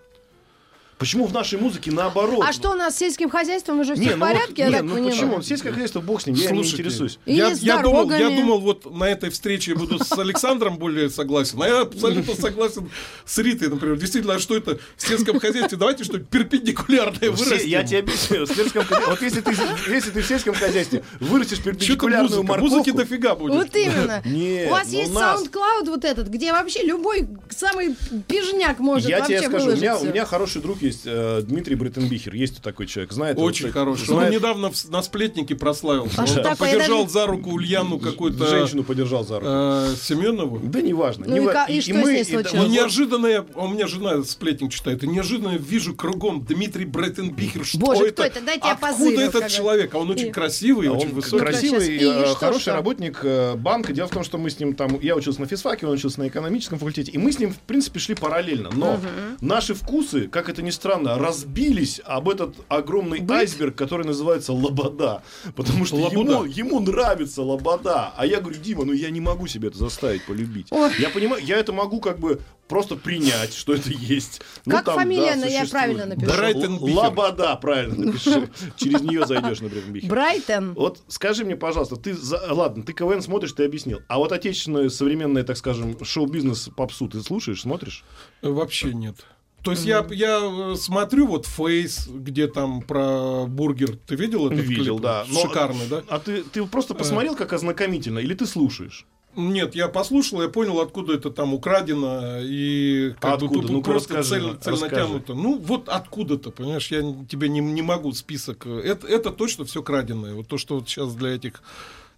[0.99, 2.43] Почему в нашей музыке наоборот?
[2.45, 4.67] А что у нас с сельским хозяйством уже все Не, в ну вот- порядке, я
[4.67, 5.11] не, так ну понимаю?
[5.13, 5.41] почему?
[5.41, 7.19] Сельское хозяйство, бог с ним, я им не Слушайте, интересуюсь.
[7.25, 11.61] Я, я думал, я думал, вот на этой встрече я буду с Александром более согласен.
[11.63, 12.91] А я абсолютно согласен
[13.25, 13.97] с Ритой, например.
[13.97, 15.77] Действительно, а что это в сельском хозяйстве?
[15.77, 17.69] Давайте что-то перпендикулярное Все- вырастим.
[17.69, 18.45] я тебе объясню.
[18.45, 19.51] В сельском вот если ты,
[19.87, 22.47] если ты в сельском хозяйстве вырастешь перпендикулярную музыка.
[22.47, 22.75] морковку...
[22.75, 23.53] Музыки дофига будет.
[23.55, 24.21] Вот именно.
[24.25, 27.95] Нет, у вас ну есть нас- SoundCloud вот этот, где вообще любой самый
[28.27, 31.75] пижняк может Я вообще тебе скажу, у меня, у меня хороший друг есть, э, Дмитрий
[31.75, 33.41] Бреттенбихер, есть такой человек, знаете?
[33.41, 34.05] Очень вот, хороший.
[34.05, 36.15] знает- Он недавно в- на сплетнике прославился.
[36.17, 39.47] А Он что там подержал даже- за руку Ульяну какую-то женщину подержал за руку.
[39.51, 40.59] э, Семенову.
[40.63, 41.25] Да неважно.
[41.27, 42.53] Ну не и ва- ка- и что с ней и- случилось?
[42.53, 46.43] И вот- неожиданно, я, а у меня жена сплетник читает, и неожиданно я вижу кругом
[46.43, 47.65] Дмитрий Бреттенбихер.
[47.65, 48.13] Что Боже, это?
[48.13, 48.41] кто это?
[48.45, 49.93] Дайте я Откуда этот человек?
[49.95, 51.39] А он очень И- красивый, А очень он высокий.
[51.43, 51.87] красивый.
[51.97, 52.73] И э, что, хороший что?
[52.73, 53.93] работник э, банка.
[53.93, 56.27] Дело в том, что мы с ним там, я учился на физфаке, он учился на
[56.27, 58.69] экономическом факультете, и мы с ним, в принципе, шли параллельно.
[58.73, 58.99] Но
[59.41, 65.23] наши вкусы, как это ни странно, разбились об этот огромный айсберг, который называется лобода.
[65.55, 66.31] Потому что Лобода.
[66.31, 68.13] ему, ему нравится лобода.
[68.15, 70.67] А я говорю, Дима, ну я не могу себе это заставить полюбить.
[70.71, 70.91] Ой.
[70.99, 74.41] Я понимаю, я это могу как бы просто принять, что это есть.
[74.65, 76.31] Ну, Как там, фамилия, да, на- я правильно напишу?
[76.31, 76.95] Брайтенбихер.
[76.95, 78.49] Лобода, правильно напиши.
[78.77, 80.09] Через нее зайдешь на Брайтенбихер.
[80.09, 80.73] Брайтон.
[80.75, 82.41] Вот скажи мне, пожалуйста, ты за...
[82.53, 83.99] ладно, ты КВН смотришь, ты объяснил.
[84.07, 88.03] А вот отечественное современное, так скажем, шоу-бизнес попсу ты слушаешь, смотришь?
[88.41, 89.17] Вообще нет.
[89.63, 93.97] То есть я, я э, смотрю вот Фейс, где там про бургер.
[94.07, 95.03] Ты видел этот Видел, клип?
[95.03, 95.25] да.
[95.27, 96.03] Но- Шикарный, да?
[96.07, 99.05] А ты, ты просто посмотрел, как ознакомительно, или ты слушаешь?
[99.35, 103.71] Нет, я послушал, я понял, откуда это там украдено и как бы Откуда?
[103.71, 104.95] Ну-ка, просто расскажи, цель, цель расскажи.
[105.03, 105.33] натянута.
[105.35, 108.65] Ну вот откуда-то, понимаешь, я тебе не, не могу список.
[108.65, 110.33] э, Это, это точно все краденое.
[110.33, 111.61] Вот то, что вот сейчас для этих.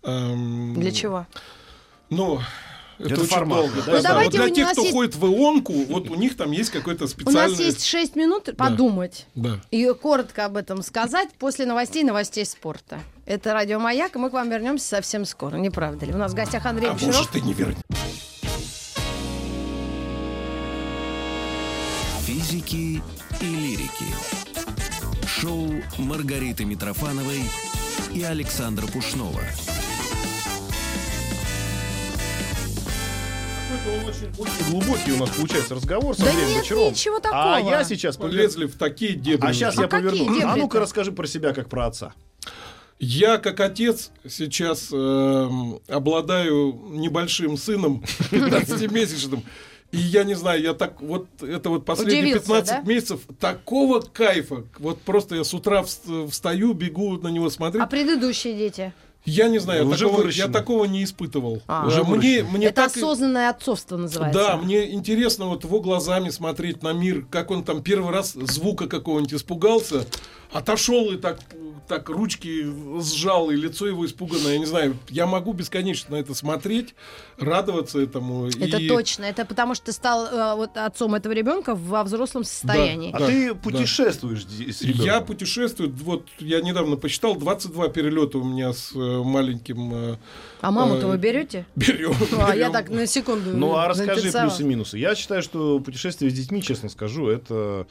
[0.04, 1.27] эм, Для чего?
[2.10, 2.39] Ну,
[3.05, 3.75] это, Это очень формат, долго.
[3.77, 3.85] да?
[3.85, 4.09] да, Ну, да.
[4.09, 6.69] давайте Вот для у тех, кто есть- ходит в ионку, вот у них там есть
[6.69, 7.49] какой-то У специальный.
[7.51, 9.59] нас есть 6 минут подумать Да.
[9.71, 12.99] и коротко об этом сказать после новостей новостей спорта.
[13.25, 16.13] Это радио Маяк, и мы к вам вернемся совсем скоро, не правда ли?
[16.13, 17.15] У нас в гостях Андрей А Бочаров.
[17.15, 17.77] может, ты не вернешь.
[22.25, 23.01] Физики
[23.41, 24.05] и лирики.
[25.27, 27.41] Шоу Маргариты Митрофановой
[28.13, 29.41] и Александра Пушнова.
[33.86, 36.91] Очень, глубокий у нас получается разговор с Да Андреем нет Бочаровым.
[36.94, 37.56] ничего такого.
[37.56, 39.48] А я сейчас Полезли в такие дебри.
[39.48, 40.28] А сейчас А я поверну.
[40.44, 42.13] А ну-ка расскажи про себя, как про отца.
[43.00, 49.41] Я, как отец, сейчас эм, обладаю небольшим сыном, 15-месячным.
[49.91, 52.82] И я не знаю, я так вот это вот последние Удивился, 15 да?
[52.89, 54.65] месяцев такого кайфа.
[54.78, 57.84] Вот просто я с утра вс- встаю, бегу на него смотреть.
[57.84, 58.94] А предыдущие дети?
[59.25, 61.62] Я не знаю, Уже такого, я такого не испытывал.
[61.67, 61.86] А.
[61.86, 64.39] Уже мне, мне Это так осознанное отцовство называется.
[64.39, 68.88] Да, мне интересно вот его глазами смотреть на мир, как он там первый раз звука
[68.88, 70.07] какого-нибудь испугался,
[70.51, 71.39] отошел и так,
[71.87, 72.65] так ручки
[73.01, 74.53] сжал, и лицо его испуганное.
[74.53, 76.93] Я не знаю, я могу бесконечно на это смотреть,
[77.37, 78.47] радоваться этому.
[78.47, 79.25] Это и- точно.
[79.25, 83.11] Это потому что ты стал э, вот отцом этого ребенка во взрослом состоянии.
[83.13, 83.59] А Да, ты да.
[83.59, 85.05] путешествуешь ди- с ребенком?
[85.05, 90.17] Я путешествую, вот я недавно посчитал, 22 перелета у меня с э, маленьким э,
[90.61, 91.65] А маму-то Э, вы берете?
[91.75, 92.13] берем.
[92.39, 93.51] А, я так на секунду.
[93.55, 94.97] Ну, а расскажи плюсы и минусы.
[94.97, 97.87] Я считаю, что путешествие с детьми, честно скажу, это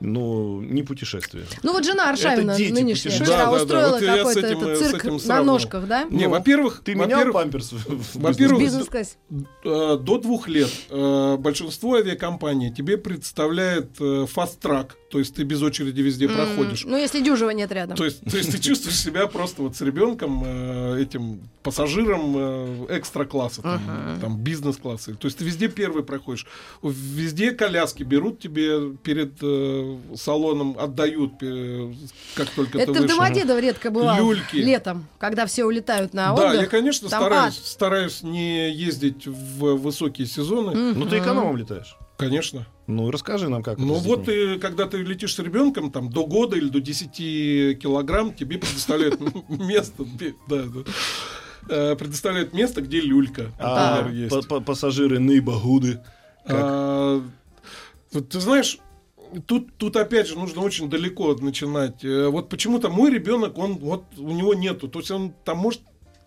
[0.00, 1.44] ну, не путешествие.
[1.62, 3.52] Ну вот жена Аршавина нынешняя Да, да, да.
[3.52, 5.52] устроила Вот я с какой-то этим, э, этот с цирк этим на сравнивал.
[5.54, 6.04] ножках, да?
[6.04, 7.72] Не, Ну, во-первых, Ты менял во-первых, памперс?
[7.72, 8.58] в- во-первых,
[9.64, 16.00] До двух лет э, большинство авиакомпаний тебе представляет э, фаст-трак, то есть ты без очереди
[16.00, 16.84] везде проходишь.
[16.84, 17.96] Ну, если дюжева нет рядом.
[17.96, 22.86] То есть, то есть ты чувствуешь себя просто вот с ребенком, э, этим пассажиром э,
[22.98, 25.14] экстра-класса, там, там, бизнес-класса.
[25.14, 26.46] То есть ты везде первый проходишь.
[26.82, 31.92] Везде коляски берут тебе перед э, салоном, отдают, э,
[32.34, 33.16] как только Это ты в вышел.
[33.16, 34.18] Домодедово редко бывало.
[34.18, 34.56] Люльки.
[34.56, 36.62] Летом, когда все улетают на Да, отдых.
[36.62, 37.64] я, конечно, Там стараюсь, ад.
[37.66, 40.74] стараюсь не ездить в высокие сезоны.
[40.94, 41.96] Ну, ты экономом летаешь.
[42.16, 42.66] Конечно.
[42.86, 46.56] Ну, расскажи нам, как Ну вот ты, когда ты летишь с ребенком, там до года
[46.56, 50.04] или до 10 килограмм, тебе предоставляют место,
[50.48, 50.64] да.
[51.68, 54.48] Э, предоставляют место, где люлька, А например, есть.
[54.48, 56.00] па- пассажиры Нейбагуды.
[56.46, 56.56] как?
[56.60, 57.22] А,
[58.12, 58.78] ты знаешь,
[59.46, 62.04] тут, тут опять же нужно очень далеко начинать.
[62.04, 65.80] Э, Вот почему-то мой ребенок, он вот у него нету, то есть он там может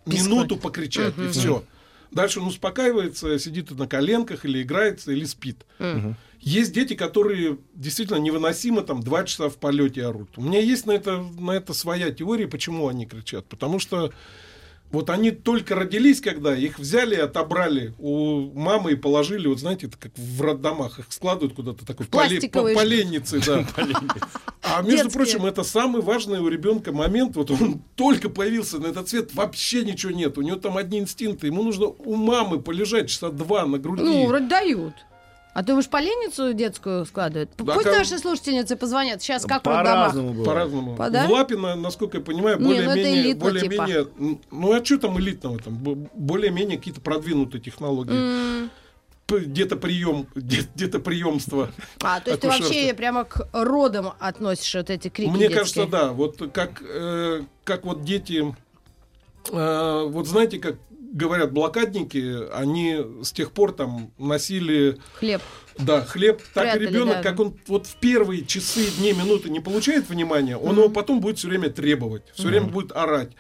[0.08, 1.64] минуту покричать и все.
[2.12, 5.66] Дальше он успокаивается, сидит на коленках или играется, или спит.
[6.40, 10.30] Есть дети, которые действительно невыносимо там два часа в полете орут.
[10.38, 13.48] У меня есть на это, на это своя теория, почему они кричат.
[13.48, 14.14] Потому что
[14.92, 19.98] вот они только родились, когда их взяли, отобрали у мамы и положили, вот знаете, это
[19.98, 22.40] как в роддомах, их складывают куда-то такой поле-
[22.76, 23.66] по- поленнице, да.
[24.70, 27.36] А между прочим, это самый важный у ребенка момент.
[27.38, 30.38] Вот он только появился на этот свет, вообще ничего нет.
[30.38, 31.48] У него там одни инстинкты.
[31.48, 34.04] Ему нужно у мамы полежать часа два на груди.
[34.04, 34.94] Ну, вроде дают.
[35.58, 37.50] А ты уж поленницу детскую складывают?
[37.58, 39.24] Да, Пусть как- наши слушательницы позвонят.
[39.24, 39.64] Сейчас как.
[39.64, 40.46] По-разному бывает.
[40.46, 40.96] По-разному.
[40.96, 41.26] По- да?
[41.26, 45.58] В Лапино, насколько я понимаю, ну более-менее, элитно, более-менее, м, ну а что там элитного
[45.58, 45.74] там,
[46.14, 48.70] более-менее какие-то продвинутые технологии.
[49.26, 51.72] П- где-то прием, где- где-то приемство.
[52.04, 55.58] А, то есть ты вообще прямо к родам относишь вот эти крики Мне детские?
[55.58, 58.56] кажется, да, вот как э, как вот дети,
[59.52, 60.76] э, вот знаете, как
[61.12, 65.42] говорят блокадники, они с тех пор там носили Хлеб.
[65.78, 67.24] Да, хлеб, так и ребенок, да.
[67.24, 71.38] как он вот в первые часы, дни, минуты не получает внимания, он его потом будет
[71.38, 73.34] все время требовать, все время будет орать.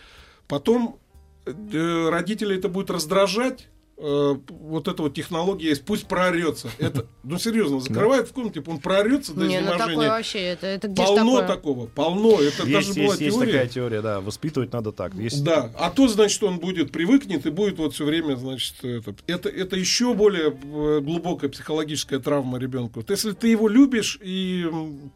[0.47, 0.99] Потом
[1.45, 3.69] э, родители это будет раздражать.
[3.97, 6.69] Э, вот эта вот технология есть, пусть проорется.
[6.77, 10.87] Это, ну серьезно, закрывает в комнате, он проорется до Не, ну такое вообще, это, это
[10.87, 11.47] где Полно такое?
[11.47, 12.39] такого, полно.
[12.41, 13.51] Это Есть, даже была есть, есть теория.
[13.51, 14.21] такая теория, да.
[14.21, 15.13] Воспитывать надо так.
[15.15, 15.43] Есть...
[15.43, 19.17] Да, а то, значит, он будет привыкнет и будет вот все время, значит, этот.
[19.27, 22.99] Это, это еще более э, глубокая психологическая травма ребенку.
[22.99, 24.65] Вот если ты его любишь и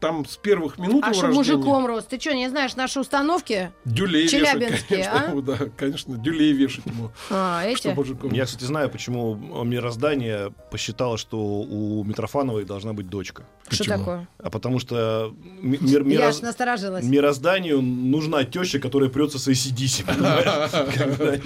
[0.00, 2.04] там с первых минут А что мужиком рос?
[2.04, 3.72] Ты что, не знаешь наши установки?
[3.84, 5.38] Дюлей вешать, Челябинские, конечно.
[5.38, 5.42] а?
[5.42, 7.10] Да, конечно, дюлей вешать ему.
[7.30, 7.78] А, эти?
[7.78, 8.32] Что мужиком.
[8.32, 13.42] Я, кстати, знаю, почему мироздание посчитало, что у Митрофановой должна быть дочка.
[13.68, 14.26] Что такое?
[14.38, 17.04] А потому что ми- мир- Я мироз- аж насторожилась.
[17.04, 20.04] мирозданию нужна теща, которая прется с ACDC.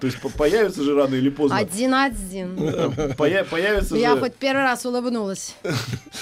[0.00, 1.58] То есть по- появится же рано или поздно.
[1.58, 2.56] Один-один.
[3.16, 5.54] Появится Я хоть первый раз улыбнулась.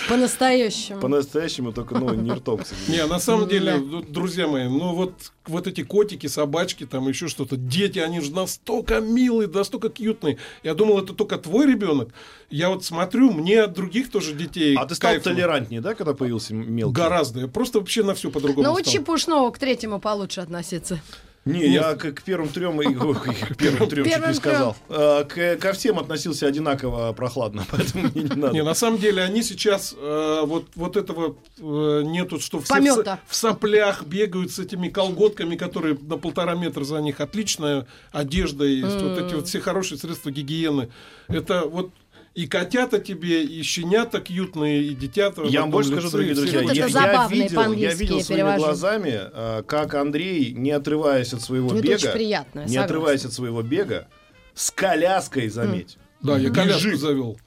[0.08, 1.00] По-настоящему.
[1.00, 2.60] по-настоящему, только ну, не ртом.
[2.88, 5.14] Не, на самом деле, друзья мои, ну вот,
[5.46, 10.38] вот эти котики, собачки, там еще что-то, дети, они же настолько милые, настолько кьютные.
[10.62, 12.10] Я думал, это только твой ребенок.
[12.50, 15.34] Я вот смотрю, мне от других тоже детей А ты стал кайфово.
[15.34, 16.94] толерантнее, да, когда появился мелкий?
[16.94, 17.40] Гораздо.
[17.40, 19.04] Я просто вообще на все по-другому Научи стал.
[19.04, 21.00] Пушного к третьему получше относиться.
[21.44, 24.76] Не, я к, к первым трем, и- к первым трем чуть не сказал.
[24.88, 28.54] А, К, ко всем относился одинаково прохладно, поэтому мне не надо.
[28.54, 33.18] Не, на самом деле они сейчас э, вот, вот этого э, нету, что все в,
[33.26, 39.00] в соплях бегают с этими колготками, которые на полтора метра за них отличная одежда есть,
[39.00, 40.90] вот эти вот все хорошие средства гигиены.
[41.28, 41.90] Это вот
[42.34, 45.42] И котята тебе, и щенята кьютные, и дитята.
[45.42, 48.40] в Я вам больше скажу, дорогие друзья, Ну, это я, я видел, я видел своими
[48.40, 48.64] перевожу.
[48.64, 52.84] глазами, а, как Андрей, не отрываясь от своего Ну, это бега, приятно, не согласна.
[52.84, 54.08] отрываясь от своего бега,
[54.54, 55.98] с коляской, заметь.
[56.22, 57.38] Да, я коляску завел.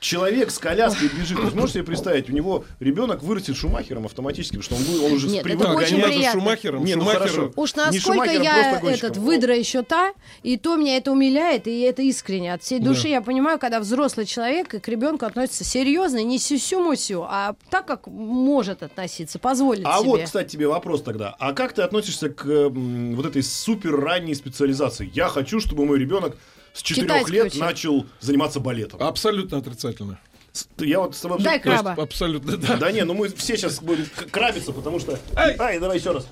[0.00, 1.38] Человек с коляской бежит.
[1.38, 5.12] Вы можете себе представить, у него ребенок вырастет шумахером автоматически, потому что он, будет- он
[5.12, 6.14] уже Нет, привык это Да, очень гонять.
[6.16, 6.38] гоняться.
[6.38, 6.84] Шумахером.
[6.84, 7.52] Не, ну Шумахера- хорошо.
[7.54, 11.80] Уж Не насколько Шумахером, я этот выдра еще та, и то меня это умиляет, и
[11.82, 12.54] это искренне.
[12.54, 17.26] От всей души я понимаю, когда взрослый человек и к ребенку относится серьезно, не сюсю-мусю,
[17.28, 20.08] а так, как может относиться, позволит А себе.
[20.08, 21.36] вот, кстати, тебе вопрос тогда.
[21.38, 25.10] А как ты относишься к м, вот этой супер ранней специализации?
[25.12, 26.38] Я хочу, чтобы мой ребенок
[26.72, 27.60] с 4 Китайский лет учил.
[27.60, 29.02] начал заниматься балетом.
[29.02, 30.18] Абсолютно отрицательно.
[30.78, 31.40] Я вот с тобой...
[31.40, 31.92] Дай есть краба.
[32.02, 32.76] абсолютно, да.
[32.76, 35.18] Да не, ну мы все сейчас будем крабиться, потому что...
[35.36, 36.26] Ай, давай еще раз.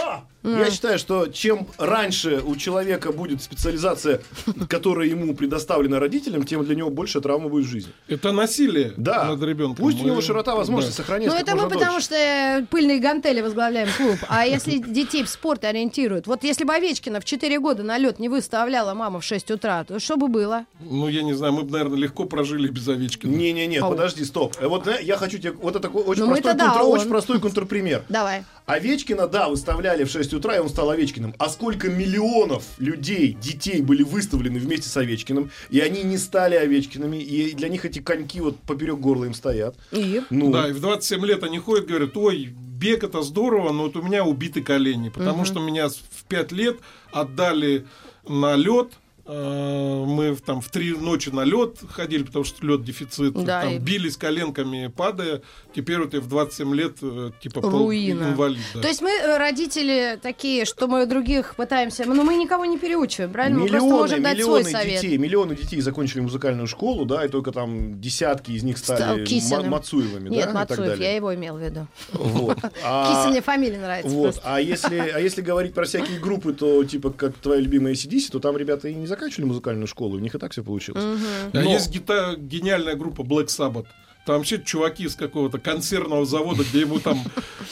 [0.00, 0.24] А!
[0.42, 4.20] Я считаю, что чем раньше у человека будет специализация,
[4.68, 7.92] которая ему предоставлена родителям, тем для него больше травмы будет в жизни.
[8.08, 9.24] Это насилие Да.
[9.26, 9.76] над ребенком.
[9.76, 11.02] Пусть у него Мы- широта возможностей да.
[11.04, 12.06] сохраняется Ну, это мы потому дольше.
[12.06, 14.16] что э, пыльные гантели возглавляем клуб.
[14.28, 16.26] А если детей в спорт ориентируют?
[16.26, 19.84] Вот если бы Овечкина в 4 года на лед не выставляла мама в 6 утра,
[19.84, 20.64] то что бы было?
[20.80, 23.30] Ну, я не знаю, мы бы, наверное, легко прожили без Овечкина.
[23.30, 24.56] Не-не-не, подожди, стоп.
[24.60, 25.52] Э, Вот э, я хочу тебе...
[25.52, 26.98] Вот это такой очень, Ну, простой, да, контр- он.
[26.98, 28.02] очень простой контрпример.
[28.08, 28.44] Давай.
[28.66, 31.34] Овечкина, да, выставляли в 6 утра, и он стал Овечкиным.
[31.38, 37.16] А сколько миллионов людей, детей были выставлены вместе с Овечкиным, и они не стали Овечкиными,
[37.16, 39.76] и для них эти коньки вот поперек горла им стоят.
[39.90, 40.22] И?
[40.30, 43.96] Ну, Да, и в 27 лет они ходят, говорят, ой, бег это здорово, но вот
[43.96, 46.78] у меня убиты колени, потому что меня в 5 лет
[47.12, 47.86] отдали
[48.26, 48.92] на лед.
[49.24, 53.34] Мы в- там в три ночи на лед ходили, потому что лед дефицит.
[53.34, 55.42] Да, там и- бились коленками, падая.
[55.74, 58.24] Теперь вот я в 27 лет э, типа пол- Руина.
[58.24, 58.60] инвалид.
[58.74, 58.80] да.
[58.82, 62.04] То есть мы, э, родители, такие, что мы других пытаемся...
[62.04, 63.60] Ну, мы никого не переучиваем, правильно?
[63.60, 65.00] мы просто миллионы, можем дать свой миллионы совет.
[65.00, 69.24] детей, миллионы детей закончили музыкальную школу, да, и только там десятки из них Стал стали
[69.24, 69.62] Кисиным.
[69.64, 71.08] ма- Мацуевыми, Нет, да, и так Мацуев, далее.
[71.10, 71.86] я его имел в виду.
[72.12, 72.58] Вот.
[72.84, 74.22] А- Кися мне фамилия нравится Вот.
[74.24, 74.40] просто.
[74.44, 78.40] А если, а если говорить про всякие группы, то типа как твоя любимая ACDC, то
[78.40, 81.02] там ребята и не заканчивали музыкальную школу, у них и так все получилось.
[81.04, 83.86] А Но- есть гита- гениальная группа Black Sabbath.
[84.24, 87.18] Там вообще чуваки из какого-то консервного завода, где ему там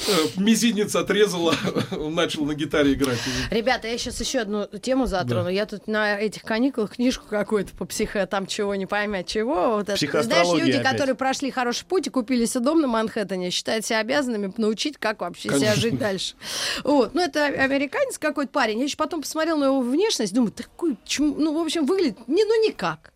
[0.09, 1.55] э, мизинец отрезало,
[1.93, 3.19] он начал на гитаре играть.
[3.51, 5.49] Ребята, я сейчас еще одну тему затрону.
[5.49, 9.77] Я тут на этих каникулах книжку какую-то по психо, там чего не поймять чего.
[9.77, 10.23] Вот это.
[10.23, 10.91] Знаешь, люди, опять.
[10.93, 15.21] которые прошли хороший путь и купили себе дом на Манхэттене, считают себя обязанными научить, как
[15.21, 15.81] вообще себя Конечно.
[15.81, 16.35] жить дальше.
[16.83, 17.15] Вот.
[17.15, 18.79] Ну, это американец какой-то парень.
[18.79, 22.45] Я еще потом посмотрел на его внешность, думаю, такой, чм- ну, в общем, выглядит, не,
[22.45, 23.13] ну, никак.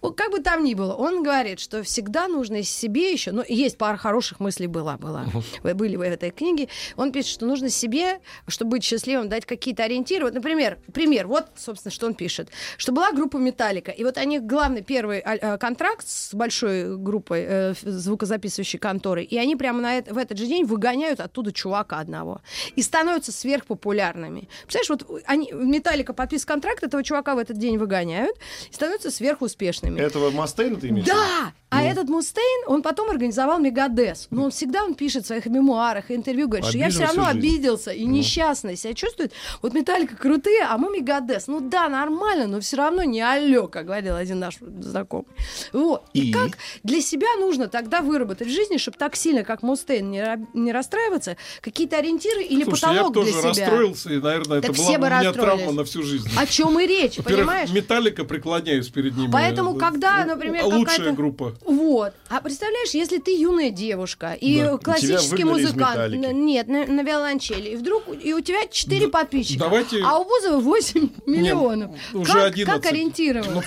[0.00, 3.42] Вот как бы там ни было, он говорит, что всегда нужно из себе еще, ну,
[3.48, 5.26] есть пара хороших мыслей была, была,
[5.62, 9.84] Вы были в этой книге, он пишет, что нужно себе, чтобы быть счастливым, дать какие-то
[9.84, 10.24] ориентиры.
[10.24, 14.38] Вот, например, пример, вот, собственно, что он пишет, что была группа Металлика, и вот они
[14.38, 19.98] главный первый а, а, контракт с большой группой э, звукозаписывающей конторы, и они прямо на
[19.98, 22.40] это, в этот же день выгоняют оттуда чувака одного
[22.76, 24.48] и становятся сверхпопулярными.
[24.66, 28.36] Представляешь, вот они, Металлика подписывает контракт, этого чувака в этот день выгоняют
[28.70, 30.00] и становятся сверхуспешными.
[30.00, 31.06] Этого Мастейна ты имеешь?
[31.06, 31.18] в виду?
[31.18, 31.52] Да!
[31.78, 34.28] А этот Мустейн, он потом организовал Мегадес.
[34.30, 37.24] Но он всегда он пишет в своих мемуарах и интервью, говорит, что я все равно
[37.24, 37.38] жизнь.
[37.38, 39.32] обиделся и несчастный себя чувствует.
[39.62, 41.46] Вот Металлика крутые, а мы Мегадес.
[41.46, 45.26] Ну да, нормально, но все равно не алло, как говорил один наш знакомый.
[45.72, 46.04] Вот.
[46.12, 46.32] И, И?
[46.32, 50.72] как для себя нужно тогда выработать в жизни, чтобы так сильно, как Мустейн, не, не
[50.72, 53.48] расстраиваться, какие-то ориентиры или Слушай, я потолок для тоже себя.
[53.48, 56.28] расстроился, и, наверное, Так это была бы бы у меня травма на всю жизнь.
[56.36, 57.70] О чем и речь, понимаешь?
[57.70, 59.30] Металлика преклоняюсь перед ними.
[59.30, 61.54] Поэтому, Э, когда, э, например, лучшая группа.
[61.64, 62.12] Вот.
[62.28, 64.76] А представляешь, если ты юная девушка и Да.
[64.78, 70.02] классический музыкант, нет, на, на виолончели, и вдруг и у тебя 4 Да, подписчика, давайте-
[70.04, 71.90] а у Бузова 8 миллионов.
[72.12, 72.66] уже как, 11.
[72.82, 73.62] как ориентироваться?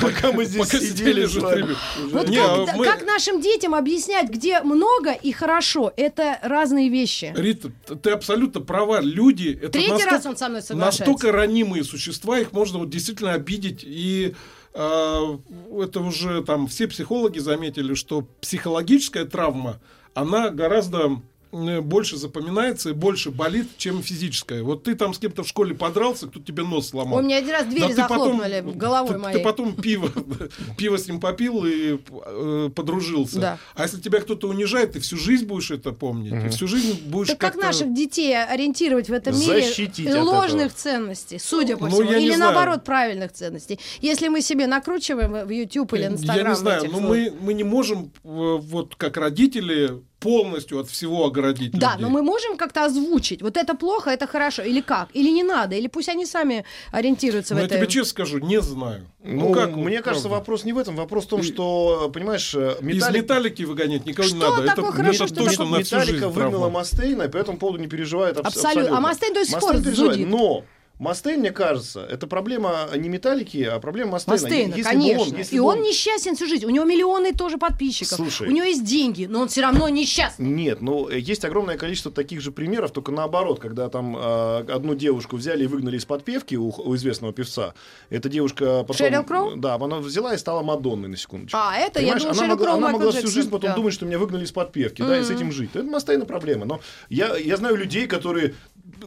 [0.00, 5.32] Пока мы здесь сидели же вот как, а как нашим детям объяснять, где много и
[5.32, 5.92] хорошо?
[5.96, 7.32] Это разные вещи.
[7.36, 7.70] Рита,
[8.02, 9.00] ты абсолютно права.
[9.00, 11.00] Люди это Третий настолько, раз он со мной соглашается.
[11.04, 13.80] настолько ранимые существа, их можно вот действительно обидеть.
[13.84, 14.34] И
[14.72, 19.80] это уже там все психологи заметили, что психологическая травма,
[20.14, 21.20] она гораздо
[21.52, 24.62] больше запоминается и больше болит, чем физическая.
[24.62, 27.18] Вот ты там с кем-то в школе подрался, кто тебе нос сломал.
[27.18, 29.38] У меня один раз дверь Да ты потом- захлопнули головой ты, моей.
[29.38, 30.10] Ты потом пиво,
[30.78, 33.40] пиво с ним попил и э, подружился.
[33.40, 33.58] Да.
[33.74, 36.32] А если тебя кто-то унижает, ты всю жизнь будешь это помнить.
[36.42, 40.78] Ты всю жизнь будешь Так как наших детей ориентировать в этом мире Защитить ложных этого.
[40.78, 42.52] ценностей, судя по Ну, всему, или знаю.
[42.52, 43.78] наоборот правильных ценностей.
[44.00, 47.32] Если мы себе накручиваем в YouTube или Instagram Я не знаю, этих но вот- мы,
[47.40, 52.02] мы не можем, э, вот как родители, полностью от всего оградить Да, людей.
[52.04, 53.42] но мы можем как-то озвучить.
[53.42, 54.62] Вот это плохо, это хорошо.
[54.62, 55.08] Или как?
[55.14, 55.74] Или не надо?
[55.74, 57.76] Или пусть они сами ориентируются Но в я это.
[57.78, 59.06] тебе честно скажу, не знаю.
[59.24, 60.40] Ну, как, мне кажется, правда?
[60.40, 60.94] вопрос не в этом.
[60.96, 63.22] Вопрос в том, что, понимаешь, э, Из металлик...
[63.22, 64.66] металлики выгонять никого Что не надо.
[64.66, 66.70] такое это, хорошо, это что точно такое- на всю Металлика выгнала травма.
[66.70, 68.70] Мастейна, и по этому поводу не переживает абс- Абсолютно.
[68.82, 68.96] абсолютно.
[68.98, 70.28] А Мастейн до сих пор зудит.
[70.28, 70.64] Но
[71.00, 74.40] Мастейн, мне кажется, это проблема не металлики, а проблема Мастейна.
[74.42, 75.22] Мастейна, Если бы конечно.
[75.32, 76.66] он- если И бы он несчастен всю жизнь.
[76.66, 78.16] У него миллионы тоже подписчиков.
[78.16, 78.48] Слушай.
[78.48, 80.46] У него есть деньги, но он все равно несчастный.
[80.46, 85.36] Нет, ну есть огромное количество таких же примеров, только наоборот, когда там э, одну девушку
[85.36, 87.72] взяли и выгнали из подпевки у, у известного певца.
[88.10, 88.96] Эта девушка потом...
[88.96, 89.56] Шерил Кроу?
[89.56, 91.56] Да, она взяла и стала Мадонной на секундочку.
[91.58, 93.34] А, это, я Понимаешь, думала, она Шерил Кроу, она Майкл могла всю Джексон.
[93.34, 93.76] жизнь потом Да.
[93.76, 95.70] думать, что меня выгнали из подпевки, да, и с этим жить.
[95.72, 96.66] Это Мастейна проблема.
[96.66, 98.54] Но я, я знаю людей, которые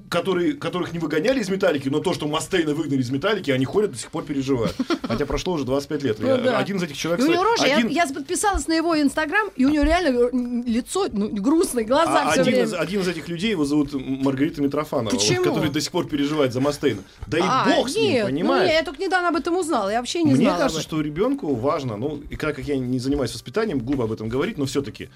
[0.10, 3.92] которые, которых не выгоняли из металлики, но то, что Мастейна выгнали из металлики, они ходят
[3.92, 4.76] до сих пор переживают.
[5.04, 6.18] Хотя прошло уже 25 лет.
[6.20, 6.58] Ну Я- да.
[6.58, 7.24] Один из этих человек...
[7.26, 10.18] И у него рожа, я- один- я, подписалась на его инстаграм, и у него реально
[10.18, 10.30] э,
[10.70, 12.68] лицо ну, грустное, глаза А все один, время.
[12.68, 16.54] из, один из этих людей его зовут Маргарита Митрофанова, вот, который до сих пор переживает
[16.54, 17.02] за Мастейна.
[17.28, 18.70] Да и А, бог с ним, нет, понимаешь?
[18.70, 20.58] Ну, я только недавно об этом узнала, я вообще не Мне знала.
[20.58, 24.12] кажется, об что ребенку важно, ну, и как, как я не занимаюсь воспитанием, глупо об
[24.12, 25.10] этом говорить, но все-таки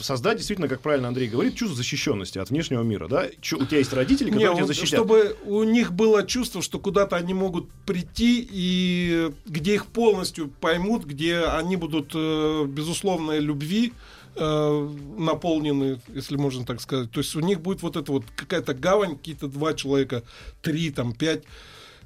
[0.00, 3.26] создать действительно, как правильно Андрей говорит, чувство защищенности от внешнего мира, да?
[3.40, 5.04] Чу- тебя есть родители, которые Не, тебя защищают.
[5.06, 11.04] чтобы у них было чувство, что куда-то они могут прийти, и где их полностью поймут,
[11.04, 13.92] где они будут э, безусловной любви
[14.34, 17.10] э, наполнены, если можно так сказать.
[17.10, 20.22] То есть у них будет вот это вот какая-то гавань, какие-то два человека,
[20.62, 21.42] три, там, пять,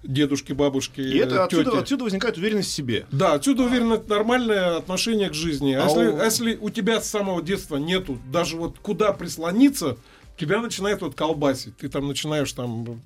[0.03, 1.81] дедушки, бабушки, И это э, отсюда, тети.
[1.83, 3.07] отсюда возникает уверенность в себе.
[3.13, 5.75] Да, отсюда уверенно это нормальное отношение к жизни.
[5.75, 9.13] А, А если, у- а если у тебя с самого детства нету даже вот куда
[9.13, 9.99] прислониться,
[10.41, 11.77] тебя начинает вот колбасить.
[11.77, 13.01] Ты там начинаешь там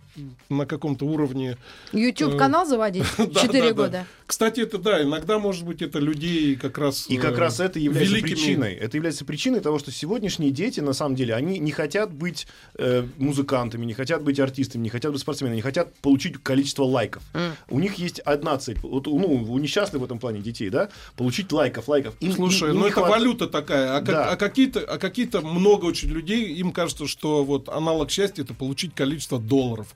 [0.49, 1.57] на каком-то уровне.
[1.93, 3.75] YouTube канал заводить Да, 4 да, да.
[3.75, 4.07] года.
[4.27, 7.07] Кстати, это да, иногда, может быть, это людей как раз.
[7.11, 8.73] И как э, раз это является великими- причиной.
[8.75, 12.47] Это является причиной того, что сегодняшние дети, на самом деле, они не хотят быть
[12.79, 17.23] э, музыкантами, не хотят быть артистами, не хотят быть спортсменами, они хотят получить количество лайков.
[17.69, 18.79] У них есть одна цель.
[18.83, 22.15] Вот, ну, у несчастных в этом плане детей, да, получить лайков, лайков.
[22.21, 24.31] Им- Слушай, им- ну не это хват- валюта такая, а, как- Да.
[24.31, 28.95] а какие-то, а какие-то много очень людей, им кажется, что вот аналог счастья это получить
[28.95, 29.95] количество долларов.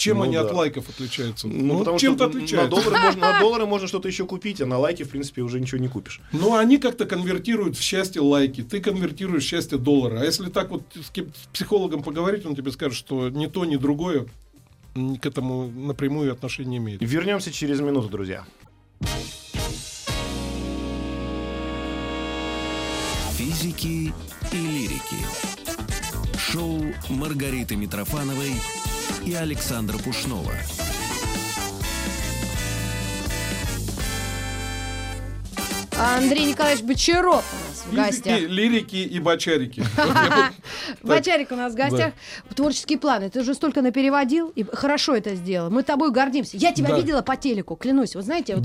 [0.00, 0.40] Чем Ну они да.
[0.44, 1.46] от лайков отличаются?
[1.46, 2.70] Ну, потому чем-то что на отличаются.
[2.70, 5.78] доллары, можно, на доллары можно что-то еще купить, а на лайки, в принципе, уже ничего
[5.78, 6.22] не купишь.
[6.32, 10.20] Но они как-то конвертируют в счастье лайки, ты конвертируешь в счастье доллара.
[10.20, 13.76] А если так вот с, с психологом поговорить, он тебе скажет, что ни то, ни
[13.76, 14.24] другое
[14.94, 17.02] к этому напрямую отношения не имеет.
[17.02, 18.46] Вернемся через минуту, друзья.
[23.36, 24.14] Физики
[24.50, 25.16] и лирики.
[26.38, 28.52] Шоу Маргариты Митрофановой
[29.24, 30.52] и Александра Пушнова.
[35.98, 37.44] Андрей Николаевич Бочаров
[37.80, 38.40] нас в гостях.
[38.40, 39.84] Лирики и бочарики.
[41.02, 42.12] Бочарик у нас в гостях.
[42.54, 43.30] Творческие планы.
[43.30, 45.70] Ты же столько напереводил и хорошо это сделал.
[45.70, 46.56] Мы тобой гордимся.
[46.56, 48.14] Я тебя видела по телеку, клянусь.
[48.14, 48.56] Вот знаете,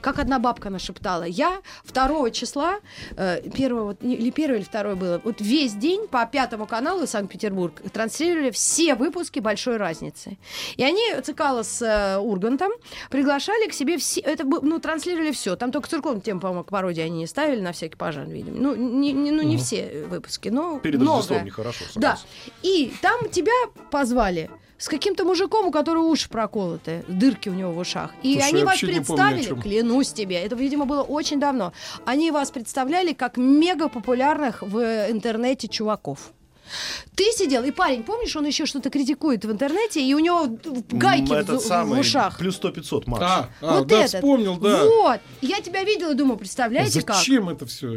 [0.00, 1.24] как, одна бабка нашептала.
[1.24, 1.60] Я
[1.92, 2.76] 2 числа,
[3.16, 7.80] э, первого, вот, или первое, или второе было, вот весь день по пятому каналу Санкт-Петербург
[7.92, 10.38] транслировали все выпуски «Большой разницы».
[10.76, 12.72] И они, Цикало с э, Ургантом,
[13.10, 15.56] приглашали к себе все, это, ну, транслировали все.
[15.56, 18.51] Там только церковную тему, по-моему, пародии они не ставили на всякий пожар, видимо.
[18.54, 21.16] Ну, не, не- ну, не все выпуски, но Перед много.
[21.18, 21.84] Рождеством нехорошо.
[21.96, 22.18] Да.
[22.62, 23.52] И там тебя
[23.90, 28.10] позвали с каким-то мужиком, у которого уши проколоты, дырки у него в ушах.
[28.22, 29.62] И Слушай, они вас помню, представили, чем.
[29.62, 31.72] клянусь тебе, это, видимо, было очень давно.
[32.04, 34.78] Они вас представляли как мега популярных в
[35.10, 36.32] интернете чуваков.
[37.14, 40.48] Ты сидел, и парень, помнишь, он еще что-то критикует в интернете, и у него
[40.90, 42.38] гайки в, Этот в самый ушах.
[42.38, 43.22] Плюс 100-500, Макс.
[43.24, 44.14] А, а, вот да, этот.
[44.14, 44.84] вспомнил, да.
[44.84, 45.20] Вот.
[45.40, 47.16] Я тебя видела и думаю, представляете как?
[47.16, 47.88] Зачем это все?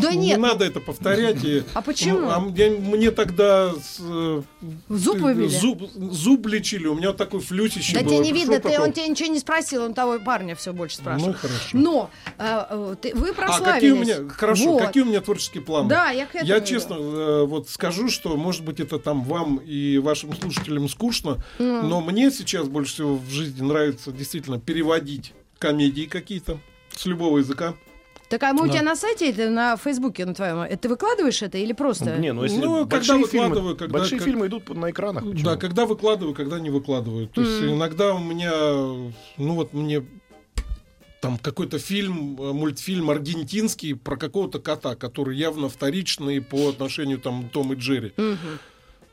[0.00, 1.42] Да не нет, ну- надо это повторять.
[1.44, 2.20] и- А почему?
[2.20, 4.42] Ну, а мне, мне тогда с, э,
[4.88, 5.48] Зуб э, выбили?
[5.48, 8.10] Зуб, зуб лечили, у меня вот такой флютище Да был.
[8.10, 11.28] тебе не видно, ты, он тебя ничего не спросил, он того парня все больше спрашивал.
[11.28, 11.68] Ну, хорошо.
[11.72, 13.74] Но э, ты- вы А прославились.
[13.74, 14.82] какие у меня, хорошо, Вот.
[14.82, 15.88] какие у меня творческие планы?
[15.88, 19.56] Да, я к этому Я честно э, вот скажу, что может быть это там вам
[19.56, 21.82] и вашим слушателям скучно, Ну.
[21.82, 26.58] но мне сейчас больше всего в жизни нравится действительно переводить комедии какие-то
[26.94, 27.74] с любого языка.
[28.28, 28.72] Так а мы у Да.
[28.74, 32.16] тебя на сайте, это на Фейсбуке, на твоем, это ты выкладываешь это или просто?
[32.16, 35.24] Не, ну если Ну, когда выкладываю, фильмы, когда- большие как- фильмы идут на экранах.
[35.24, 35.42] почему?
[35.44, 37.26] Да, когда выкладываю, когда не выкладываю.
[37.26, 37.74] То есть Мгм.
[37.74, 38.52] иногда у меня,
[39.36, 40.04] ну вот мне
[41.20, 47.50] там какой-то фильм, э, мультфильм аргентинский про какого-то кота, который явно вторичный по отношению там
[47.50, 48.12] Том и Джерри.
[48.16, 48.58] Мгм.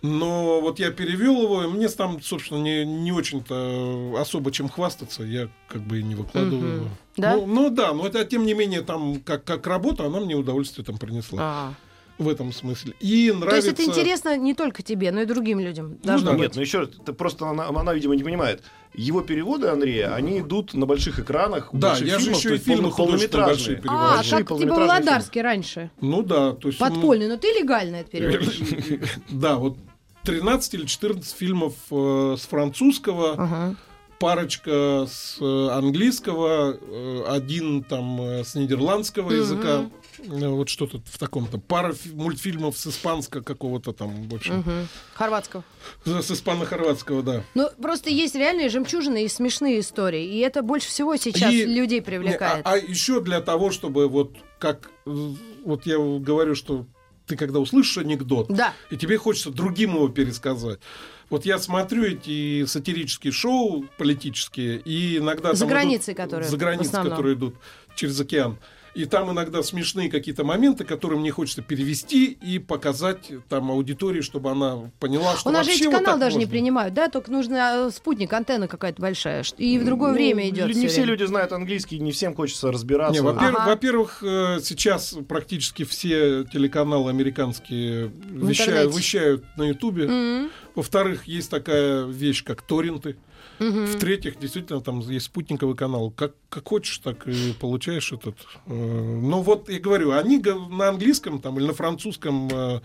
[0.03, 5.23] Но вот я перевел его, и мне там, собственно, не, не очень-то особо чем хвастаться,
[5.23, 6.81] я как бы и не выкладываю.
[6.81, 6.89] Мгм.
[7.17, 7.35] Да?
[7.35, 10.85] Ну, ну да, но это тем не менее там как, как работа, она мне удовольствие
[10.85, 11.39] там принесла.
[11.41, 11.73] А.
[12.19, 12.93] в этом смысле.
[12.99, 13.69] И То нравится...
[13.69, 15.97] есть это интересно не только тебе, но и другим людям.
[16.03, 16.33] Должно да.
[16.33, 16.41] быть.
[16.41, 18.63] Нет, ну еще раз, ты просто она, она, видимо, не понимает.
[18.97, 21.69] Его переводы, Андрея, они идут на больших экранах.
[21.71, 23.81] Да, больших я же фильмах, еще и фильмы полнометражные.
[23.87, 25.91] А, Большие как типа Володарский раньше.
[26.01, 26.79] Ну да, то есть...
[26.79, 29.09] ну, Подпольный, но ты легально это переводишь.
[29.29, 29.77] Да, вот
[30.23, 33.75] 13 или 14 фильмов э, с французского, Ага.
[34.19, 39.89] Парочка с э, английского, э, один там э, с нидерландского языка.
[40.19, 41.59] Э, Вот что-то в таком-то.
[41.59, 44.57] Пара фи- мультфильмов с испанского какого-то там, в общем.
[44.59, 44.87] Мгм.
[45.13, 45.63] Хорватского.
[46.05, 47.43] С испано-хорватского, да.
[47.53, 50.25] Ну, просто есть реальные жемчужины и смешные истории.
[50.25, 52.65] И это больше всего сейчас И- людей Не, привлекает.
[52.65, 56.85] а, еще для того, чтобы вот как вот я говорю, что
[57.27, 58.73] ты когда услышишь анекдот, Да.
[58.89, 60.79] и тебе хочется другим его пересказать.
[61.29, 67.03] Вот я смотрю эти сатирические шоу политические, и иногда За границей, идут- которые, за границей,
[67.03, 67.55] которые идут
[67.95, 68.57] через океан.
[68.97, 74.49] И там иногда смешные какие-то моменты, которые мне хочется перевести и показать там аудитории, чтобы
[74.49, 76.51] она поняла, что У нас же эти вот каналы так даже не можно.
[76.51, 77.07] принимают, да?
[77.07, 79.43] Только нужно э, спутник, антенна какая-то большая.
[79.59, 80.73] И в другое Ну, время идет.
[80.75, 83.13] Не все люди знают английский, не всем хочется разбираться.
[83.13, 83.69] Не, во-первых, Ага.
[83.69, 90.49] во-первых, э, сейчас практически все телеканалы американские вещают, вещают на Ютубе.
[90.73, 93.15] Во-вторых, есть такая вещь, как торренты.
[93.59, 96.11] В-третьих, действительно, там есть спутниковый канал.
[96.11, 98.35] Как, как хочешь, так и получаешь этот.
[98.65, 102.81] э, Ну вот, я говорю, они на английском там, или на французском э,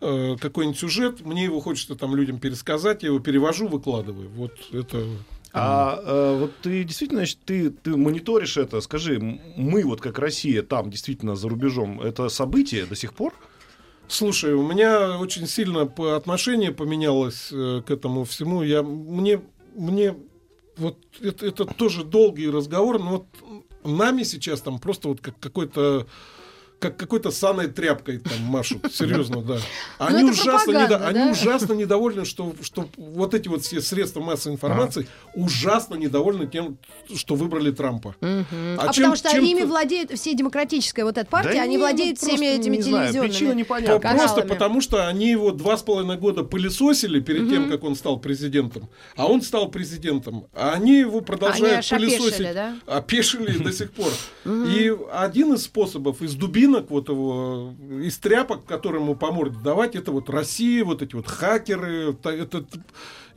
[0.00, 4.28] э, какой-нибудь сюжет, мне его хочется там людям пересказать, я его перевожу, выкладываю.
[4.30, 5.04] Вот это...
[5.52, 9.18] А э, вот ты действительно, значит, ты, ты мониторишь это, скажи,
[9.56, 13.32] мы вот как Россия там действительно за рубежом, это событие до сих пор?
[14.08, 15.82] Слушай, у меня очень сильно
[16.14, 18.62] отношение поменялось к этому всему.
[18.62, 19.40] Я, мне,
[19.76, 20.16] мне
[20.76, 23.26] вот это, это тоже долгий разговор, но вот
[23.84, 26.06] нами сейчас там просто вот как какой-то
[26.78, 29.58] как какой-то саной тряпкой там машут, серьезно, да.
[29.98, 31.30] Они Ну, это ужасно, недо- они да?
[31.30, 36.78] ужасно недовольны, что, что вот эти вот все средства массовой информации ужасно недовольны тем,
[37.14, 38.14] что выбрали Трампа.
[38.20, 41.78] А, чем- потому что чем ими владеет все демократическая вот эта партия, Да они не,
[41.78, 43.52] владеют ну, всеми просто этими не знаю, телевизионными.
[43.52, 43.98] То непонятна.
[44.00, 44.18] каналами.
[44.26, 48.18] Просто потому, что они его два с половиной года пылесосили перед тем, как он стал
[48.18, 52.54] президентом, а он стал президентом, а они его продолжают Они аж опешили, пылесосить.
[52.54, 52.76] да?
[52.86, 54.10] Опешили до сих пор.
[54.44, 56.34] И один из способов из
[56.66, 61.14] дубинок вот его, из тряпок, которым ему по морде давать, это вот Россия, вот эти
[61.14, 62.12] вот хакеры.
[62.14, 62.64] та- это-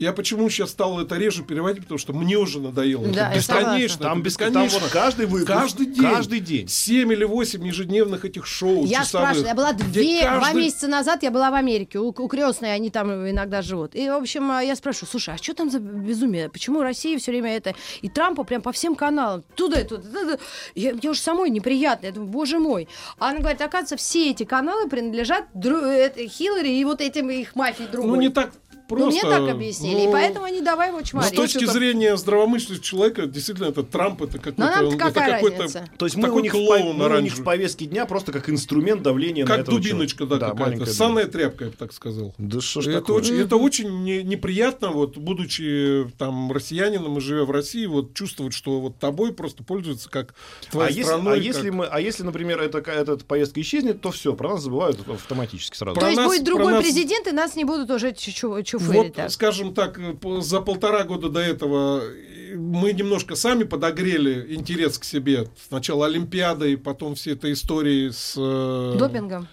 [0.00, 3.06] я почему сейчас стал это реже переводить, потому что мне уже надоело.
[3.08, 3.98] Да, это бесконечно.
[4.04, 4.78] Там, без, там бесконечно.
[4.80, 6.02] вот каждый выпуск, Каждый день.
[6.02, 6.68] каждый день.
[6.68, 10.88] 7 или 8 ежедневных этих шоу Я часовых, спрашиваю, я была две, два каждый- месяца
[10.88, 13.94] назад, я была в Америке, у, у крестной, они там иногда живут.
[13.94, 16.48] И, в общем, а, я спрашиваю, слушай, а что там за безумие?
[16.48, 17.74] Почему Россия все время это...
[18.02, 20.02] И Трампа прям по всем каналам, туда и туда.
[20.02, 20.38] туда.
[20.74, 22.88] Я, мне уже самой неприятно, я думаю, боже мой.
[23.18, 27.54] А она говорит, оказывается, все эти каналы принадлежат дру- это, Хиллари и вот этим их
[27.54, 28.08] мафии другой.
[28.08, 28.50] Ну, не так
[28.90, 29.04] просто.
[29.06, 31.34] Ну, мне так объяснили, и ну, поэтому они давай его С чморить.
[31.34, 34.60] точки зрения здравомыслящего человека, действительно, это Трамп, это какой-то...
[34.60, 35.20] Ну, это какой-то
[35.62, 35.88] разница?
[35.96, 38.04] То есть мы такой у, них в, клоун пов- мы у них в повестке дня
[38.06, 40.50] просто как инструмент давления на Как этого дубиночка, да, человека.
[40.50, 40.70] какая-то.
[40.76, 42.34] маленькая Санная тряпка, я бы так сказал.
[42.38, 43.16] Да что ж Это такое?
[43.16, 48.52] очень, это очень не- неприятно, вот, будучи там россиянином и живя в России, вот чувствовать,
[48.54, 50.34] что вот тобой просто пользуются как
[50.68, 51.32] А твоей если, страной.
[51.32, 54.62] а, как- если мы, а если, например, эта, эта поездка исчезнет, то все, про нас
[54.62, 55.98] забывают автоматически сразу.
[55.98, 59.02] То есть нас- будет другой нас- президент, и нас не будут уже чу- чуфырить.
[59.04, 59.30] Вот, так.
[59.30, 65.04] скажем так, э, за полтора года до этого э, мы немножко сами подогрели интерес к
[65.04, 65.48] себе.
[65.68, 69.46] Сначала Олимпиадой, потом все этой истории с, э, Допингом.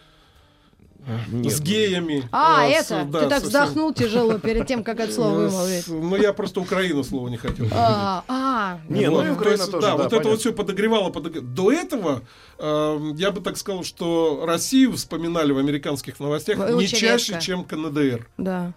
[1.31, 1.53] Нет.
[1.53, 2.27] с геями.
[2.33, 3.05] А, с- это?
[3.09, 5.85] да, Ты так со всем- вздохнул тяжело перед тем, как это слово э, вымолвить.
[5.85, 7.67] с- Ну, я просто Украину слова не хотел.
[7.71, 11.09] А, а, Не, ну и Украина есть, тоже, да, да, вот это вот все подогревало,
[11.09, 12.23] подогре- До этого
[12.59, 18.27] э, я бы так сказал, что Россию вспоминали в американских новостях не чаще, чем КНДР.
[18.37, 18.73] да.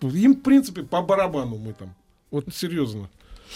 [0.00, 1.94] Им, в принципе, по барабану мы там.
[2.30, 3.08] Вот серьезно.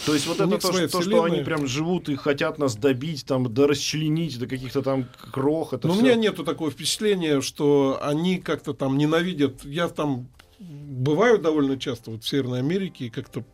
[0.06, 2.76] То есть вот У это то, что, то, что они прям живут и хотят нас
[2.76, 5.72] добить, там, до расчленить, до каких-то там крох.
[5.72, 6.04] Это Но у всё.
[6.04, 9.64] меня нету такого впечатления, что они как-то там ненавидят.
[9.64, 10.28] Я там
[10.60, 13.44] бываю довольно часто вот в Северной Америке, и как-то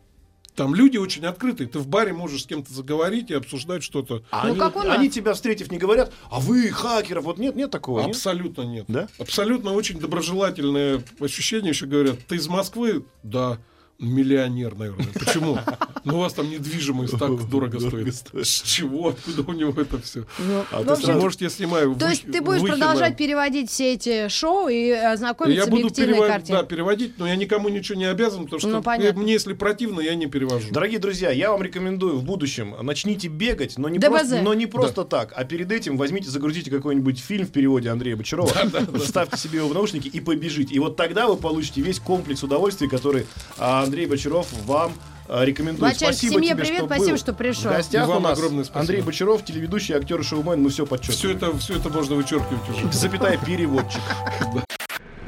[0.55, 1.67] там люди очень открытые.
[1.67, 4.23] Ты в баре можешь с кем-то заговорить и обсуждать что-то.
[4.31, 4.97] А Ну, они, как у нас.
[4.97, 7.99] они тебя встретив не говорят, а вы хакеров, вот нет, нет такого.
[8.01, 8.09] нет?
[8.11, 8.85] Абсолютно нет.
[8.87, 9.07] Да?
[9.19, 11.69] Абсолютно очень доброжелательное ощущение.
[11.69, 13.05] Еще говорят, ты из Москвы?
[13.23, 13.59] Да.
[13.99, 15.07] Миллионер, наверное.
[15.13, 15.57] Почему?
[16.03, 18.13] Ну, у вас там недвижимость так дорого стоит.
[18.33, 19.09] С чего?
[19.09, 20.25] Откуда у него это все?
[20.37, 24.91] Ну, А Может, я снимаю То есть ты будешь продолжать переводить все эти шоу и
[24.91, 26.61] ознакомиться с объективной картиной?
[26.61, 30.15] да, переводить, но я никому ничего не обязан, потому что Ну, мне, если противно, я
[30.15, 30.71] не перевожу.
[30.71, 35.05] Дорогие друзья, я вам рекомендую в будущем начните бегать, но не, просто, но не просто
[35.05, 38.51] так, а перед этим возьмите, загрузите какой-нибудь фильм в переводе Андрея Бочарова,
[39.03, 40.75] вставьте себе его в наушники и побежите.
[40.75, 43.25] И вот тогда вы получите весь комплекс удовольствий, который
[43.57, 44.93] а, Андрей Бочаров вам
[45.27, 45.93] а, рекомендует.
[45.93, 47.17] Вачаль, спасибо семье тебе, привет, что спасибо, был.
[47.17, 47.71] что пришел.
[47.71, 48.79] В гостях И вам у нас огромное спасибо.
[48.81, 51.37] Андрей Бочаров, телеведущий, актер и шоумен, мы все Все подчеркиваем.
[51.37, 52.91] это, все это можно вычеркивать уже.
[52.91, 54.01] Запятая переводчик.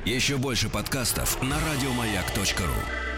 [0.05, 3.16] Еще больше подкастов на радиомаяк.ру.